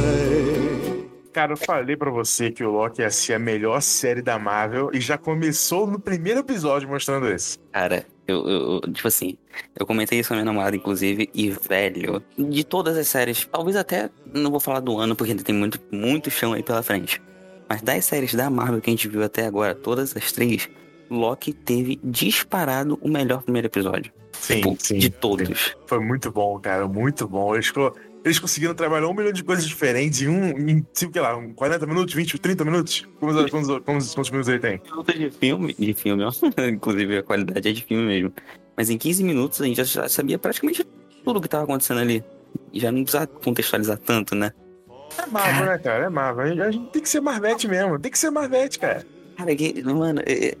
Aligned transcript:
say. 0.00 1.10
Cara, 1.32 1.52
eu 1.52 1.56
falei 1.56 1.96
pra 1.96 2.10
você 2.10 2.50
que 2.50 2.62
o 2.62 2.70
Loki 2.70 3.00
ia 3.00 3.10
ser 3.10 3.34
a 3.34 3.38
melhor 3.38 3.80
série 3.80 4.20
da 4.20 4.38
Marvel 4.38 4.90
e 4.92 5.00
já 5.00 5.16
começou 5.16 5.86
no 5.86 5.98
primeiro 5.98 6.40
episódio 6.40 6.86
mostrando 6.88 7.26
isso. 7.32 7.58
Cara, 7.72 8.04
eu, 8.28 8.46
eu- 8.46 8.80
tipo 8.92 9.08
assim, 9.08 9.38
eu 9.78 9.86
comentei 9.86 10.18
isso 10.20 10.28
com 10.28 10.34
a 10.34 10.36
minha 10.36 10.44
namorada, 10.44 10.76
inclusive, 10.76 11.30
e 11.32 11.50
velho, 11.50 12.22
de 12.38 12.64
todas 12.64 12.98
as 12.98 13.08
séries, 13.08 13.48
talvez 13.50 13.76
até, 13.76 14.10
não 14.34 14.50
vou 14.50 14.60
falar 14.60 14.80
do 14.80 14.98
ano, 14.98 15.16
porque 15.16 15.30
ainda 15.32 15.42
tem 15.42 15.54
muito, 15.54 15.80
muito 15.90 16.30
chão 16.30 16.52
aí 16.52 16.62
pela 16.62 16.82
frente. 16.82 17.20
Mas 17.66 17.80
das 17.80 18.04
séries 18.04 18.34
da 18.34 18.50
Marvel 18.50 18.82
que 18.82 18.90
a 18.90 18.92
gente 18.92 19.08
viu 19.08 19.22
até 19.22 19.46
agora, 19.46 19.74
todas 19.74 20.14
as 20.14 20.32
três, 20.32 20.68
Loki 21.10 21.54
teve 21.54 21.98
disparado 22.04 22.98
o 23.00 23.08
melhor 23.08 23.42
primeiro 23.42 23.68
episódio. 23.68 24.12
Sim, 24.32 24.56
Tipo, 24.56 24.76
sim. 24.78 24.98
de 24.98 25.08
todos. 25.08 25.74
Foi 25.86 25.98
muito 26.00 26.30
bom, 26.30 26.58
cara, 26.58 26.86
muito 26.86 27.26
bom. 27.28 27.54
Eles, 27.54 27.72
eles 28.24 28.38
conseguiram 28.38 28.74
trabalhar 28.74 29.08
um 29.08 29.14
milhão 29.14 29.32
de 29.32 29.42
coisas 29.42 29.66
diferentes 29.66 30.22
em 30.22 30.28
um, 30.28 30.48
em, 30.68 30.86
sei 30.92 31.10
lá, 31.16 31.36
um 31.36 31.52
40 31.52 31.86
minutos, 31.86 32.14
20, 32.14 32.38
30 32.38 32.64
minutos? 32.64 33.06
Quantos, 33.18 33.50
quantos, 33.50 33.68
quantos, 33.84 34.14
quantos 34.14 34.30
minutos 34.30 34.48
ele 34.48 34.58
tem? 34.60 34.80
De 35.16 35.30
filme, 35.30 35.74
de 35.78 35.94
filme. 35.94 36.24
Inclusive 36.72 37.18
a 37.18 37.22
qualidade 37.22 37.68
é 37.68 37.72
de 37.72 37.82
filme 37.84 38.04
mesmo. 38.04 38.32
Mas 38.76 38.90
em 38.90 38.96
15 38.98 39.24
minutos 39.24 39.60
a 39.60 39.64
gente 39.66 39.82
já 39.84 40.08
sabia 40.08 40.38
praticamente 40.38 40.84
tudo 41.24 41.38
o 41.38 41.42
que 41.42 41.48
tava 41.48 41.64
acontecendo 41.64 42.00
ali. 42.00 42.24
E 42.72 42.80
já 42.80 42.90
não 42.92 43.02
precisa 43.02 43.26
contextualizar 43.26 43.98
tanto, 43.98 44.34
né? 44.34 44.52
É 45.18 45.26
Marvel, 45.26 45.66
né, 45.66 45.78
cara? 45.78 46.04
É 46.06 46.08
Marvel. 46.08 46.62
A 46.64 46.70
gente- 46.70 46.90
tem 46.90 47.02
que 47.02 47.08
ser 47.08 47.20
Marvete 47.20 47.68
mesmo. 47.68 47.98
Tem 47.98 48.10
que 48.10 48.18
ser 48.18 48.30
Marvete, 48.30 48.78
cara. 48.78 49.04
Cara, 49.36 49.54
que, 49.56 49.82
mano, 49.82 50.20
é- 50.26 50.48
é- 50.48 50.56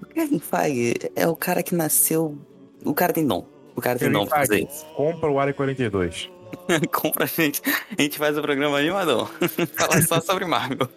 o 0.00 0.06
Kevin 0.06 0.38
Feige 0.38 0.94
é 1.14 1.26
o 1.28 1.36
cara 1.36 1.62
que 1.62 1.74
nasceu. 1.74 2.36
O 2.84 2.94
cara 2.94 3.12
tem 3.12 3.26
dom. 3.26 3.46
O 3.76 3.80
cara 3.80 3.98
tem 3.98 4.08
Kevin 4.08 4.20
dom 4.20 4.26
pra 4.26 4.38
fazer 4.38 4.64
isso. 4.64 4.84
Compra 4.96 5.30
o 5.30 5.38
Área 5.38 5.52
42. 5.52 6.30
Compra 6.92 7.24
a 7.24 7.26
gente. 7.26 7.62
A 7.96 8.02
gente 8.02 8.18
faz 8.18 8.36
o 8.36 8.42
programa 8.42 8.78
animadão. 8.78 9.28
Fala 9.76 10.02
só 10.02 10.20
sobre 10.20 10.44
Marvel. 10.44 10.88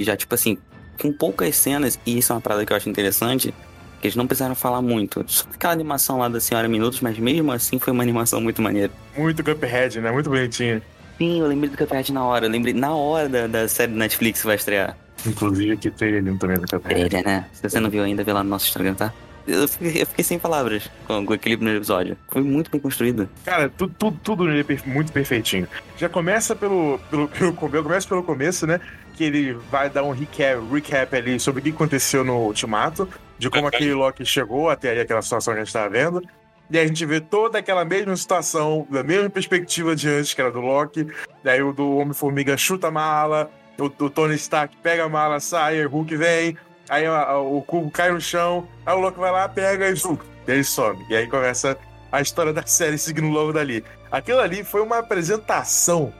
Ele 0.00 0.04
já, 0.04 0.16
tipo 0.16 0.34
assim, 0.34 0.56
com 1.00 1.12
poucas 1.12 1.54
cenas, 1.56 1.98
e 2.06 2.18
isso 2.18 2.32
é 2.32 2.34
uma 2.34 2.40
parada 2.40 2.64
que 2.64 2.72
eu 2.72 2.76
acho 2.76 2.88
interessante, 2.88 3.54
que 4.00 4.06
eles 4.06 4.16
não 4.16 4.26
precisaram 4.26 4.54
falar 4.54 4.80
muito. 4.82 5.22
Só 5.26 5.44
aquela 5.52 5.72
animação 5.72 6.18
lá 6.18 6.28
da 6.28 6.40
Senhora 6.40 6.68
Minutos, 6.68 7.00
mas 7.00 7.18
mesmo 7.18 7.52
assim 7.52 7.78
foi 7.78 7.92
uma 7.92 8.02
animação 8.02 8.40
muito 8.40 8.60
maneira. 8.62 8.90
Muito 9.16 9.44
Cuphead, 9.44 10.00
né? 10.00 10.10
Muito 10.10 10.28
bonitinho. 10.30 10.80
Sim, 11.18 11.40
eu 11.40 11.46
lembrei 11.46 11.68
do 11.70 11.76
Cuphead 11.76 12.12
na 12.12 12.24
hora. 12.24 12.46
Eu 12.46 12.50
lembrei 12.50 12.72
na 12.72 12.94
hora 12.94 13.28
da, 13.28 13.46
da 13.46 13.68
série 13.68 13.92
do 13.92 13.98
Netflix 13.98 14.40
que 14.40 14.46
vai 14.46 14.56
estrear. 14.56 14.96
Inclusive, 15.26 15.72
aqui 15.72 15.90
trailer 15.90 16.22
também 16.38 16.56
do 16.58 16.66
Cuphead. 16.66 17.22
Né? 17.22 17.44
Se 17.52 17.62
você 17.68 17.78
não 17.78 17.90
viu 17.90 18.02
ainda, 18.02 18.24
vê 18.24 18.32
lá 18.32 18.42
no 18.42 18.48
nosso 18.48 18.66
Instagram, 18.66 18.94
tá? 18.94 19.12
Eu 19.46 19.66
fiquei, 19.66 20.02
eu 20.02 20.06
fiquei 20.06 20.24
sem 20.24 20.38
palavras 20.38 20.88
com, 21.06 21.24
com 21.26 21.32
aquele 21.32 21.56
primeiro 21.56 21.78
episódio. 21.80 22.16
Foi 22.28 22.42
muito 22.42 22.70
bem 22.70 22.80
construído. 22.80 23.28
Cara, 23.44 23.68
tu- 23.70 23.88
tu- 23.88 24.12
tudo 24.22 24.44
nele 24.44 24.64
é 24.68 24.88
muito 24.88 25.12
perfeitinho. 25.12 25.66
Já 25.98 26.08
começa 26.08 26.54
pelo, 26.54 26.98
pelo, 27.10 27.26
pelo, 27.36 27.52
come- 27.54 27.82
começa 27.82 28.06
pelo 28.08 28.22
começo, 28.22 28.66
né? 28.66 28.80
Que 29.20 29.24
ele 29.24 29.52
vai 29.70 29.90
dar 29.90 30.02
um 30.02 30.12
recap, 30.12 30.58
recap 30.72 31.14
ali 31.14 31.38
sobre 31.38 31.60
o 31.60 31.62
que 31.62 31.68
aconteceu 31.68 32.24
no 32.24 32.38
Ultimato, 32.38 33.06
de 33.38 33.50
como 33.50 33.66
aquele 33.66 33.92
Loki 33.92 34.24
chegou 34.24 34.70
até 34.70 34.92
aí 34.92 35.00
aquela 35.00 35.20
situação 35.20 35.52
que 35.52 35.60
a 35.60 35.62
gente 35.62 35.74
tava 35.74 35.90
vendo. 35.90 36.22
E 36.70 36.78
aí 36.78 36.84
a 36.86 36.88
gente 36.88 37.04
vê 37.04 37.20
toda 37.20 37.58
aquela 37.58 37.84
mesma 37.84 38.16
situação, 38.16 38.86
da 38.88 39.02
mesma 39.02 39.28
perspectiva 39.28 39.94
de 39.94 40.08
antes, 40.08 40.32
que 40.32 40.40
era 40.40 40.50
do 40.50 40.60
Loki. 40.62 41.06
Daí 41.44 41.60
o 41.62 41.70
do 41.70 41.98
Homem-Formiga 41.98 42.56
chuta 42.56 42.86
a 42.88 42.90
mala, 42.90 43.50
o, 43.78 43.84
o 44.04 44.08
Tony 44.08 44.36
Stark 44.36 44.74
pega 44.78 45.04
a 45.04 45.08
mala, 45.10 45.38
sai, 45.38 45.84
o 45.84 45.90
Hulk 45.90 46.16
vem, 46.16 46.56
aí 46.88 47.04
a- 47.04 47.24
a- 47.24 47.38
o 47.40 47.60
cubo 47.60 47.90
cai 47.90 48.10
no 48.10 48.22
chão, 48.22 48.66
aí 48.86 48.94
o 48.96 49.00
Loki 49.00 49.18
vai 49.18 49.30
lá, 49.30 49.46
pega 49.50 49.86
e 49.90 49.94
zum, 49.96 50.16
e 50.48 50.50
ele 50.50 50.64
some. 50.64 50.98
E 51.10 51.14
aí 51.16 51.26
começa 51.26 51.76
a 52.10 52.22
história 52.22 52.54
da 52.54 52.64
série 52.64 52.96
seguindo 52.96 53.28
logo 53.28 53.52
dali. 53.52 53.84
Aquilo 54.10 54.40
ali 54.40 54.64
foi 54.64 54.80
uma 54.80 54.96
apresentação 55.00 56.10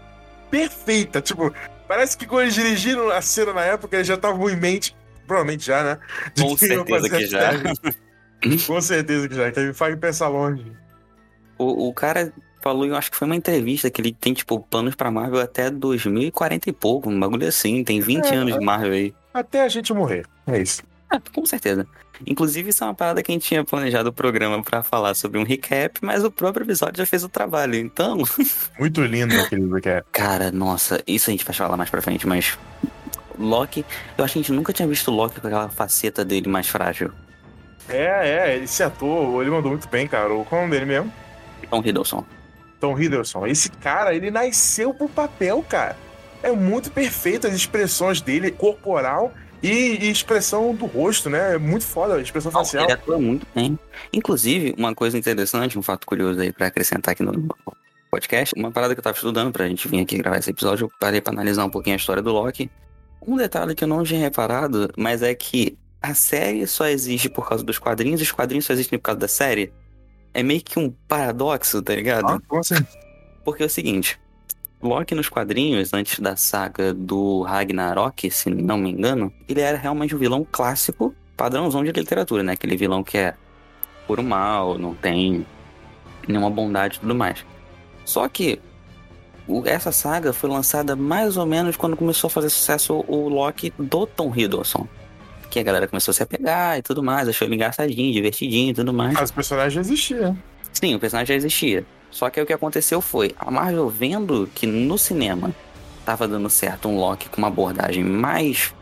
perfeita. 0.51 1.23
Tipo, 1.23 1.51
parece 1.91 2.17
que 2.17 2.25
quando 2.25 2.43
eles 2.43 2.55
dirigiram 2.55 3.11
a 3.11 3.21
cena 3.21 3.53
na 3.53 3.63
época, 3.63 3.97
eles 3.97 4.07
já 4.07 4.15
estavam 4.15 4.49
em 4.49 4.55
mente, 4.55 4.97
provavelmente 5.27 5.67
já, 5.67 5.83
né? 5.83 5.99
Com 6.41 6.57
certeza 6.57 7.11
que 7.11 7.27
já. 7.27 7.51
Com 8.65 8.81
certeza 8.81 9.29
que 9.29 9.35
já. 9.35 9.51
Kevin 9.51 9.73
Feige 9.73 9.97
pensa 9.97 10.29
longe. 10.29 10.65
O, 11.59 11.89
o 11.89 11.93
cara 11.93 12.33
falou, 12.63 12.87
eu 12.87 12.95
acho 12.95 13.11
que 13.11 13.17
foi 13.17 13.27
uma 13.27 13.35
entrevista, 13.35 13.91
que 13.91 14.01
ele 14.01 14.13
tem, 14.13 14.33
tipo, 14.33 14.61
planos 14.61 14.95
pra 14.95 15.11
Marvel 15.11 15.41
até 15.41 15.69
2040 15.69 16.71
e 16.71 16.73
pouco, 16.73 17.11
um 17.11 17.19
bagulho 17.19 17.49
assim. 17.49 17.83
Tem 17.83 18.01
20 18.01 18.25
É, 18.27 18.37
anos 18.37 18.55
de 18.57 18.65
Marvel 18.65 18.93
aí. 18.93 19.13
Até 19.35 19.65
a 19.65 19.69
gente 19.69 19.93
morrer. 19.93 20.25
É 20.47 20.63
isso. 20.63 20.85
Ah, 21.11 21.21
com 21.35 21.45
certeza. 21.45 21.87
Inclusive, 22.27 22.69
isso 22.71 22.85
é 22.85 22.87
uma 22.87 22.95
parada 22.95 23.23
que 23.23 23.33
a 23.33 23.35
gente 23.35 23.47
tinha 23.47 23.65
planejado 23.65 24.11
o 24.11 24.13
programa 24.13 24.63
pra 24.63 24.83
falar 24.83 25.15
sobre 25.15 25.39
um 25.39 25.43
recap, 25.45 25.99
mas 26.03 26.23
o 26.23 26.31
próprio 26.31 26.65
episódio 26.65 26.99
já 26.99 27.07
fez 27.07 27.25
o 27.25 27.29
trabalho. 27.29 27.75
Então, 27.77 28.19
Muito 28.79 29.03
lindo 29.03 29.35
aquele 29.41 29.67
recap. 29.73 30.07
cara, 30.13 30.51
nossa, 30.53 31.03
isso 31.07 31.31
a 31.31 31.33
gente 31.33 31.45
vai 31.45 31.55
falar 31.55 31.77
mais 31.77 31.89
pra 31.91 32.03
frente, 32.03 32.27
mas. 32.27 32.59
Loki, 33.39 33.85
eu 34.19 34.25
acho 34.25 34.35
que 34.35 34.39
a 34.39 34.43
gente 34.43 34.53
nunca 34.53 34.73
tinha 34.73 34.87
visto 34.87 35.09
o 35.09 35.15
Loki 35.15 35.41
com 35.41 35.47
aquela 35.47 35.69
faceta 35.71 36.25
dele 36.25 36.49
mais 36.49 36.69
frágil. 36.69 37.11
É, 37.89 38.53
é, 38.55 38.59
esse 38.63 38.83
ator, 38.83 39.41
ele 39.41 39.51
mandou 39.51 39.71
muito 39.73 39.89
bem, 39.89 40.07
cara. 40.07 40.33
O- 40.35 40.45
Qual 40.45 40.61
é 40.61 40.65
o 40.65 40.67
nome 40.69 40.79
dele 40.79 40.91
mesmo? 40.93 41.13
Tom 41.71 41.81
Hiddleston. 41.85 42.25
Tom 42.79 42.99
Hiddleston. 43.01 43.47
Esse 43.47 43.71
cara, 43.71 44.15
ele 44.15 44.31
nasceu 44.31 44.93
pro 44.93 45.09
papel, 45.09 45.65
cara. 45.67 45.97
É 46.43 46.51
muito 46.53 46.91
perfeito 46.91 47.47
as 47.47 47.55
expressões 47.55 48.21
dele, 48.21 48.51
corporal 48.51 49.33
e, 49.63 49.99
e 50.07 50.11
expressão 50.11 50.75
do 50.75 50.87
rosto, 50.87 51.29
né? 51.31 51.55
É 51.55 51.59
muito 51.59 51.85
foda 51.85 52.15
a 52.15 52.21
expressão 52.21 52.51
Não, 52.53 52.61
facial. 52.61 52.85
ele 52.85 52.93
atua 52.93 53.19
muito 53.19 53.47
bem. 53.55 53.79
Inclusive, 54.13 54.75
uma 54.79 54.95
coisa 54.95 55.19
interessante, 55.19 55.79
um 55.79 55.83
fato 55.83 56.07
curioso 56.07 56.41
aí 56.41 56.53
pra 56.53 56.67
acrescentar 56.67 57.13
aqui 57.13 57.23
no 57.23 57.33
podcast, 58.11 58.55
uma 58.57 58.71
parada 58.73 58.95
que 58.95 58.99
eu 59.01 59.05
tava 59.05 59.17
estudando 59.17 59.53
pra 59.53 59.69
gente 59.69 59.87
vir 59.87 60.01
aqui 60.01 60.19
gravar 60.19 60.39
esse 60.39 60.51
episódio, 60.51 60.87
eu 60.87 60.91
parei 60.99 61.21
pra 61.21 61.33
analisar 61.33 61.65
um 61.65 61.71
pouquinho 61.71 61.95
a 61.95 61.99
história 61.99 62.23
do 62.23 62.33
Loki. 62.33 62.71
Um 63.27 63.37
detalhe 63.37 63.75
que 63.75 63.85
eu 63.85 63.89
não 63.89 64.03
tinha 64.03 64.19
reparado, 64.19 64.91
mas 64.97 65.23
é 65.23 65.35
que 65.35 65.79
a 66.03 66.15
série 66.15 66.67
só 66.67 66.87
existe 66.87 67.29
por 67.29 67.47
causa 67.49 67.63
dos 67.63 67.79
quadrinhos 67.79 68.21
e 68.21 68.25
os 68.25 68.33
quadrinhos 68.33 68.65
só 68.65 68.73
existem 68.73 68.99
por 68.99 69.05
causa 69.05 69.21
da 69.21 69.29
série. 69.29 69.73
É 70.33 70.43
meio 70.43 70.63
que 70.63 70.79
um 70.79 70.91
paradoxo, 71.07 71.83
tá 71.83 71.95
ligado? 71.95 72.27
Ah, 72.27 72.41
como 72.49 72.61
assim? 72.61 72.75
Porque 73.45 73.63
é 73.63 73.67
o 73.67 73.71
seguinte, 73.71 74.19
Loki 74.83 75.15
nos 75.15 75.29
quadrinhos, 75.29 75.93
antes 75.93 76.19
da 76.21 76.37
saga 76.37 76.95
do 76.95 77.43
Ragnarok, 77.43 78.31
se 78.31 78.49
não 78.49 78.79
me 78.79 78.91
engano, 78.91 79.33
ele 79.47 79.61
era 79.61 79.77
realmente 79.77 80.15
um 80.15 80.19
vilão 80.19 80.47
clássico, 80.51 81.15
padrãozão 81.37 81.85
de 81.85 81.93
literatura, 81.93 82.43
né? 82.43 82.53
Aquele 82.53 82.77
vilão 82.77 83.05
que 83.05 83.19
é 83.19 83.35
puro 84.07 84.23
mal, 84.23 84.79
não 84.79 84.95
tem 84.95 85.47
nenhuma 86.27 86.51
bondade 86.51 86.97
e 86.97 87.01
tudo 87.01 87.15
mais. 87.15 87.45
Só 88.05 88.27
que 88.29 88.59
essa 89.67 89.93
saga 89.93 90.33
foi 90.33 90.49
lançada 90.49 90.97
mais 90.97 91.37
ou 91.37 91.45
menos 91.45 91.77
quando 91.77 91.97
começou 91.97 92.29
a 92.29 92.31
fazer 92.31 92.49
sucesso 92.49 93.05
o 93.07 93.29
Loki 93.29 93.73
do 93.79 94.07
Tom 94.07 94.33
Hiddleston. 94.35 94.87
Que 95.51 95.59
a 95.59 95.63
galera 95.63 95.89
começou 95.89 96.13
a 96.13 96.15
se 96.15 96.23
apegar 96.23 96.79
e 96.79 96.83
tudo 96.83 97.03
mais, 97.03 97.29
achou 97.29 97.47
ele 97.47 97.57
engraçadinho, 97.57 98.13
divertidinho 98.13 98.71
e 98.71 98.75
tudo 98.75 98.93
mais. 98.93 99.15
Mas 99.15 99.31
o 99.31 99.35
personagem 99.35 99.71
já 99.71 99.81
existia. 99.81 100.37
Sim, 100.73 100.95
o 100.95 101.01
personagem 101.01 101.27
já 101.27 101.35
existia. 101.35 101.85
Só 102.11 102.29
que 102.29 102.41
aí 102.41 102.45
o 102.45 102.47
que 102.47 102.53
aconteceu 102.53 103.01
foi, 103.01 103.35
a 103.39 103.51
Marvel 103.51 103.89
vendo 103.89 104.49
que 104.55 104.67
no 104.67 104.99
cinema 104.99 105.55
tava 106.05 106.27
dando 106.27 106.51
certo 106.51 106.89
um 106.89 106.97
Loki 106.99 107.29
com 107.29 107.39
uma 107.39 107.49
abordagem 107.49 108.03
mais 108.03 108.75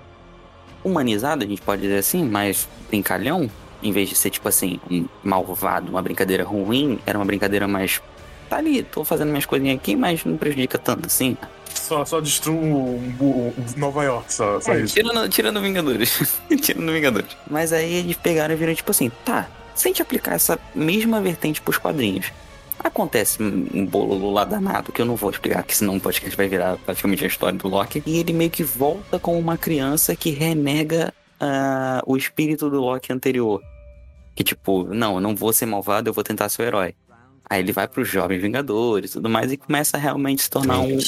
humanizada, 0.85 1.45
a 1.45 1.49
gente 1.49 1.61
pode 1.61 1.83
dizer 1.83 1.99
assim, 1.99 2.25
mais 2.25 2.69
brincalhão, 2.89 3.51
em 3.83 3.93
vez 3.93 4.09
de 4.09 4.15
ser 4.15 4.31
tipo 4.31 4.49
assim, 4.49 4.81
um 4.91 5.07
malvado, 5.23 5.91
uma 5.91 6.01
brincadeira 6.03 6.45
ruim, 6.45 6.99
era 7.07 7.19
uma 7.19 7.25
brincadeira 7.25 7.69
mais. 7.69 8.01
Tá 8.49 8.57
ali, 8.57 8.83
tô 8.83 9.05
fazendo 9.05 9.29
minhas 9.29 9.45
coisinhas 9.45 9.77
aqui, 9.77 9.95
mas 9.95 10.25
não 10.25 10.37
prejudica 10.39 10.79
tanto 10.79 11.07
assim. 11.07 11.37
Só, 11.75 12.05
só 12.05 12.19
destruiu 12.21 12.59
um, 12.59 13.15
um- 13.21 13.49
um 13.49 13.55
Nova 13.77 14.03
York, 14.05 14.33
só, 14.33 14.59
só 14.61 14.73
É, 14.73 14.81
isso. 14.81 14.95
tirando, 14.95 15.29
tirando 15.29 15.61
Vingadores. 15.61 16.41
tirando 16.63 16.91
Vingadores. 16.93 17.37
Mas 17.49 17.73
aí 17.73 17.93
eles 17.97 18.17
pegaram 18.17 18.55
e 18.55 18.57
viram 18.57 18.75
tipo 18.75 18.91
assim, 18.91 19.11
tá, 19.25 19.49
se 19.75 19.87
a 19.87 19.89
gente 19.91 20.01
aplicar 20.01 20.35
essa 20.35 20.59
mesma 20.75 21.21
vertente 21.21 21.61
pros 21.61 21.77
quadrinhos, 21.77 22.33
acontece 22.83 23.43
um 23.43 23.67
um 23.73 23.87
bolo 23.87 24.33
lá 24.33 24.45
danado, 24.45 24.93
que 24.93 25.01
eu 25.01 25.07
não 25.07 25.17
vou 25.17 25.31
explicar, 25.31 25.63
que 25.63 25.77
senão 25.77 25.97
o 25.97 26.01
podcast 26.01 26.37
vai 26.37 26.49
virar 26.49 26.77
praticamente 26.79 27.25
a 27.25 27.27
história 27.27 27.59
do 27.59 27.69
Loki. 27.69 28.03
E 28.07 28.19
ele 28.19 28.33
meio 28.33 28.51
que 28.51 28.63
volta 28.63 29.19
como 29.19 29.39
uma 29.39 29.57
criança 29.57 30.15
que 30.17 30.31
renega 30.31 31.13
ah, 31.41 32.03
o 32.07 32.17
espírito 32.17 32.69
do 32.69 32.81
Loki 32.81 33.13
anterior. 33.13 33.63
Que 34.35 34.45
tipo, 34.45 34.85
não, 34.85 35.17
eu 35.17 35.21
não 35.21 35.35
vou 35.35 35.53
ser 35.53 35.67
malvado, 35.67 36.09
eu 36.09 36.15
vou 36.15 36.25
tentar 36.25 36.49
ser 36.49 36.63
o 36.63 36.65
herói. 36.65 36.95
Aí 37.49 37.61
ele 37.61 37.73
vai 37.73 37.89
pros 37.89 38.09
Jovens 38.09 38.43
Vingadores 38.43 39.11
e 39.11 39.15
tudo 39.15 39.29
mais 39.29 39.51
e 39.51 39.57
começa 39.57 39.97
a 39.97 40.01
realmente 40.01 40.43
se 40.43 40.51
tornar 40.51 40.81
um, 40.81 40.99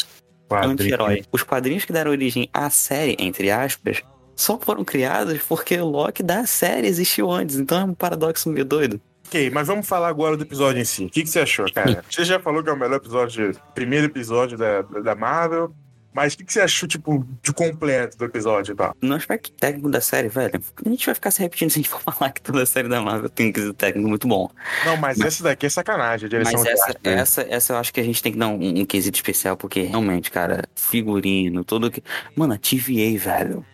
anti-herói. 0.50 1.22
Os 1.30 1.42
quadrinhos 1.42 1.84
que 1.84 1.92
deram 1.92 2.10
origem 2.10 2.48
à 2.52 2.70
série, 2.70 3.14
entre 3.18 3.50
aspas, 3.50 4.02
só 4.34 4.58
foram 4.58 4.84
criadas 4.84 5.40
porque 5.46 5.78
o 5.78 5.84
Loki 5.84 6.22
da 6.22 6.46
série 6.46 6.86
existiu 6.86 7.30
antes. 7.30 7.56
Então 7.56 7.78
é 7.78 7.84
um 7.84 7.94
paradoxo 7.94 8.48
meio 8.48 8.64
doido. 8.64 9.00
Ok, 9.30 9.48
mas 9.48 9.68
vamos 9.68 9.86
falar 9.86 10.08
agora 10.08 10.36
do 10.36 10.42
episódio 10.42 10.82
em 10.82 10.84
si. 10.84 11.04
O 11.04 11.08
que, 11.08 11.22
que 11.22 11.28
você 11.28 11.38
achou, 11.38 11.72
cara? 11.72 12.02
você 12.10 12.24
já 12.24 12.40
falou 12.40 12.64
que 12.64 12.68
é 12.68 12.72
o 12.72 12.76
melhor 12.76 12.96
episódio, 12.96 13.56
primeiro 13.72 14.06
episódio 14.06 14.58
da, 14.58 14.82
da 14.82 15.14
Marvel. 15.14 15.72
Mas 16.12 16.34
o 16.34 16.38
que, 16.38 16.44
que, 16.44 16.52
você 16.52 16.60
achou, 16.60 16.88
tipo, 16.88 17.24
de 17.40 17.52
completo 17.52 18.18
do 18.18 18.24
episódio 18.24 18.72
e 18.72 18.74
tal? 18.74 18.96
No 19.00 19.14
aspecto 19.14 19.52
técnico 19.52 19.88
da 19.88 20.00
série, 20.00 20.28
velho, 20.28 20.60
a 20.84 20.88
gente 20.88 21.06
vai 21.06 21.14
ficar 21.14 21.30
se 21.30 21.40
repetindo 21.40 21.70
se 21.70 21.78
a 21.78 21.82
gente 21.82 21.88
for 21.88 22.00
falar 22.12 22.32
que 22.32 22.42
toda 22.42 22.60
a 22.60 22.66
série 22.66 22.88
da 22.88 23.00
Marvel 23.00 23.28
tem 23.28 23.50
um 23.50 23.52
quesito 23.52 23.74
técnico 23.74 24.08
muito 24.08 24.26
bom. 24.26 24.50
Não, 24.84 24.96
mas, 24.96 25.16
mas 25.16 25.28
essa 25.28 25.44
daqui 25.44 25.66
é 25.66 25.68
sacanagem, 25.68 26.26
a 26.26 26.28
direção 26.28 26.60
Mas 26.60 26.66
essa, 26.66 26.96
essa, 27.04 27.46
essa 27.48 27.72
eu 27.74 27.76
acho 27.76 27.94
que 27.94 28.00
a 28.00 28.04
gente 28.04 28.20
tem 28.20 28.32
que 28.32 28.38
dar 28.38 28.48
um, 28.48 28.80
um 28.80 28.84
quesito 28.84 29.14
especial, 29.14 29.56
porque 29.56 29.82
realmente, 29.82 30.28
cara, 30.28 30.64
figurino, 30.74 31.62
tudo 31.62 31.88
que. 31.88 32.02
Mano, 32.34 32.54
a 32.54 32.58
TVA, 32.58 33.16
velho. 33.16 33.64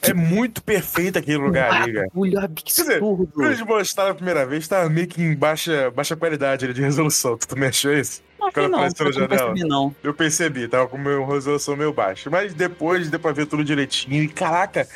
É 0.00 0.14
muito 0.14 0.62
perfeito 0.62 1.18
aquele 1.18 1.38
lugar 1.38 1.72
ali, 1.72 1.92
cara. 1.92 2.06
Bagulho 2.06 2.40
absurdo. 2.40 3.28
Quando 3.32 3.46
eles 3.46 3.60
mostraram 3.62 4.12
a 4.12 4.14
primeira 4.14 4.46
vez, 4.46 4.68
tava 4.68 4.88
meio 4.88 5.06
que 5.06 5.20
em 5.20 5.34
baixa, 5.34 5.90
baixa 5.90 6.14
qualidade 6.16 6.72
de 6.72 6.80
resolução. 6.80 7.36
Tu 7.36 7.48
também 7.48 7.68
achou 7.68 7.92
isso? 7.92 8.22
Não, 8.38 8.52
Quando 8.52 8.70
não, 8.70 8.78
apareceu 8.78 9.04
na 9.06 9.12
janela. 9.12 9.28
Percebi, 9.28 9.68
não. 9.68 9.96
Eu 10.02 10.14
percebi, 10.14 10.68
tava 10.68 10.86
com 10.86 10.96
uma 10.96 11.34
resolução 11.34 11.76
meio 11.76 11.92
baixa. 11.92 12.30
Mas 12.30 12.54
depois 12.54 13.10
deu 13.10 13.18
pra 13.18 13.32
ver 13.32 13.46
tudo 13.46 13.64
direitinho. 13.64 14.22
E 14.22 14.28
caraca, 14.28 14.86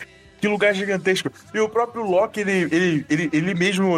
que 0.40 0.46
lugar 0.46 0.74
gigantesco. 0.74 1.30
E 1.52 1.58
o 1.58 1.68
próprio 1.68 2.04
Loki, 2.04 2.40
ele, 2.40 2.68
ele, 2.70 3.06
ele, 3.10 3.30
ele 3.32 3.54
mesmo 3.54 3.96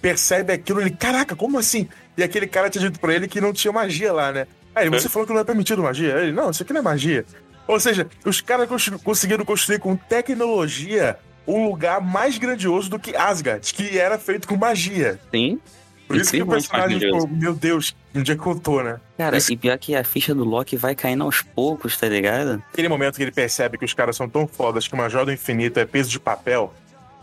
percebe 0.00 0.52
aquilo. 0.52 0.80
Ele, 0.80 0.90
caraca, 0.90 1.34
como 1.34 1.58
assim? 1.58 1.88
E 2.16 2.22
aquele 2.22 2.46
cara 2.46 2.70
tinha 2.70 2.84
dito 2.84 3.00
pra 3.00 3.14
ele 3.14 3.26
que 3.26 3.40
não 3.40 3.52
tinha 3.52 3.72
magia 3.72 4.12
lá, 4.12 4.32
né? 4.32 4.46
Aí 4.74 4.90
você 4.90 5.08
falou 5.08 5.26
que 5.26 5.32
não 5.32 5.40
é 5.40 5.44
permitido 5.44 5.82
magia. 5.82 6.12
Ele, 6.18 6.32
não, 6.32 6.50
isso 6.50 6.62
aqui 6.62 6.72
não 6.72 6.80
é 6.80 6.84
magia. 6.84 7.24
Ou 7.66 7.80
seja, 7.80 8.06
os 8.24 8.40
caras 8.40 8.68
conseguiram 9.02 9.44
construir 9.44 9.78
com 9.78 9.96
tecnologia 9.96 11.18
um 11.46 11.68
lugar 11.68 12.00
mais 12.00 12.38
grandioso 12.38 12.90
do 12.90 12.98
que 12.98 13.16
Asgard, 13.16 13.72
que 13.72 13.98
era 13.98 14.18
feito 14.18 14.48
com 14.48 14.56
magia. 14.56 15.20
Sim. 15.30 15.60
Por 16.06 16.16
isso 16.16 16.30
que 16.30 16.42
o 16.42 16.46
personagem 16.46 17.00
ficou, 17.00 17.26
meu 17.26 17.52
Deus, 17.52 17.94
onde 18.14 18.30
é 18.30 18.36
que 18.36 18.46
eu 18.46 18.58
tô, 18.58 18.80
né? 18.80 19.00
Cara, 19.18 19.36
isso... 19.36 19.52
e 19.52 19.56
pior 19.56 19.76
que 19.76 19.94
a 19.94 20.04
ficha 20.04 20.34
do 20.34 20.44
Loki 20.44 20.76
vai 20.76 20.94
caindo 20.94 21.24
aos 21.24 21.42
poucos, 21.42 21.96
tá 21.96 22.08
ligado? 22.08 22.62
Aquele 22.72 22.88
momento 22.88 23.16
que 23.16 23.22
ele 23.22 23.32
percebe 23.32 23.76
que 23.76 23.84
os 23.84 23.92
caras 23.92 24.16
são 24.16 24.28
tão 24.28 24.46
fodas 24.46 24.86
que 24.86 24.94
uma 24.94 25.08
joia 25.08 25.24
do 25.24 25.32
infinito 25.32 25.80
é 25.80 25.84
peso 25.84 26.08
de 26.08 26.20
papel, 26.20 26.72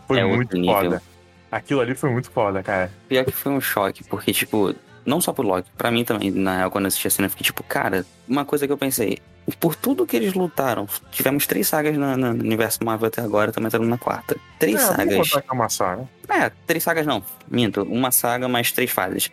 foi 0.06 0.18
é 0.18 0.24
muito 0.24 0.62
foda. 0.62 1.02
Aquilo 1.50 1.80
ali 1.80 1.94
foi 1.94 2.10
muito 2.10 2.30
foda, 2.30 2.62
cara. 2.62 2.92
Pior 3.08 3.24
que 3.24 3.32
foi 3.32 3.52
um 3.52 3.60
choque, 3.60 4.04
porque, 4.04 4.32
tipo, 4.32 4.74
não 5.06 5.20
só 5.20 5.32
pro 5.32 5.46
Loki, 5.46 5.70
pra 5.78 5.90
mim 5.90 6.04
também, 6.04 6.30
na 6.30 6.58
real, 6.58 6.70
quando 6.70 6.84
eu 6.84 6.88
assisti 6.88 7.06
a 7.06 7.10
cena, 7.10 7.26
eu 7.26 7.30
fiquei 7.30 7.44
tipo, 7.44 7.62
cara, 7.62 8.04
uma 8.28 8.44
coisa 8.44 8.66
que 8.66 8.72
eu 8.72 8.78
pensei, 8.78 9.18
por 9.52 9.74
tudo 9.74 10.06
que 10.06 10.16
eles 10.16 10.34
lutaram, 10.34 10.86
tivemos 11.10 11.46
três 11.46 11.68
sagas 11.68 11.96
no, 11.96 12.16
no 12.16 12.30
universo 12.30 12.82
Marvel 12.82 13.08
até 13.08 13.20
agora, 13.20 13.52
também 13.52 13.68
estamos 13.68 13.88
na 13.88 13.98
quarta. 13.98 14.36
Três 14.58 14.76
é, 14.76 14.86
sagas. 14.86 15.30
Uma 15.52 15.68
saga. 15.68 16.08
É, 16.28 16.50
três 16.66 16.82
sagas 16.82 17.06
não, 17.06 17.22
minto, 17.48 17.82
uma 17.82 18.10
saga 18.10 18.48
mais 18.48 18.72
três 18.72 18.90
fases. 18.90 19.30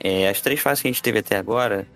É, 0.00 0.28
as 0.28 0.40
três 0.40 0.58
fases 0.60 0.82
que 0.82 0.88
a 0.88 0.90
gente 0.90 1.02
teve 1.02 1.20
até 1.20 1.36
agora 1.36 1.86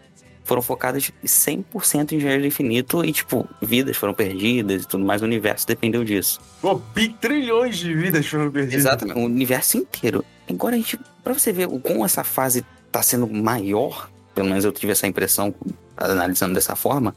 foram 0.44 0.62
focadas 0.62 1.10
100% 1.24 2.12
em 2.12 2.16
Engenheiro 2.16 2.42
do 2.42 2.46
Infinito 2.46 3.04
e, 3.04 3.12
tipo, 3.12 3.48
vidas 3.60 3.96
foram 3.96 4.14
perdidas 4.14 4.84
e 4.84 4.86
tudo 4.86 5.04
mais, 5.04 5.20
o 5.20 5.24
universo 5.24 5.66
dependeu 5.66 6.04
disso. 6.04 6.40
Pô, 6.62 6.80
trilhões 7.20 7.76
de 7.76 7.92
vidas 7.92 8.24
foram 8.26 8.50
perdidas. 8.52 8.78
Exatamente, 8.78 9.18
o 9.18 9.24
universo 9.24 9.76
inteiro. 9.76 10.24
Agora 10.48 10.76
a 10.76 10.78
gente, 10.78 11.00
pra 11.24 11.34
você 11.34 11.52
ver 11.52 11.66
o 11.66 11.80
como 11.80 12.04
essa 12.04 12.22
fase 12.22 12.64
tá 12.92 13.02
sendo 13.02 13.26
maior, 13.26 14.08
pelo 14.36 14.48
menos 14.48 14.64
eu 14.64 14.70
tive 14.70 14.92
essa 14.92 15.08
impressão 15.08 15.52
analisando 15.96 16.54
dessa 16.54 16.76
forma, 16.76 17.16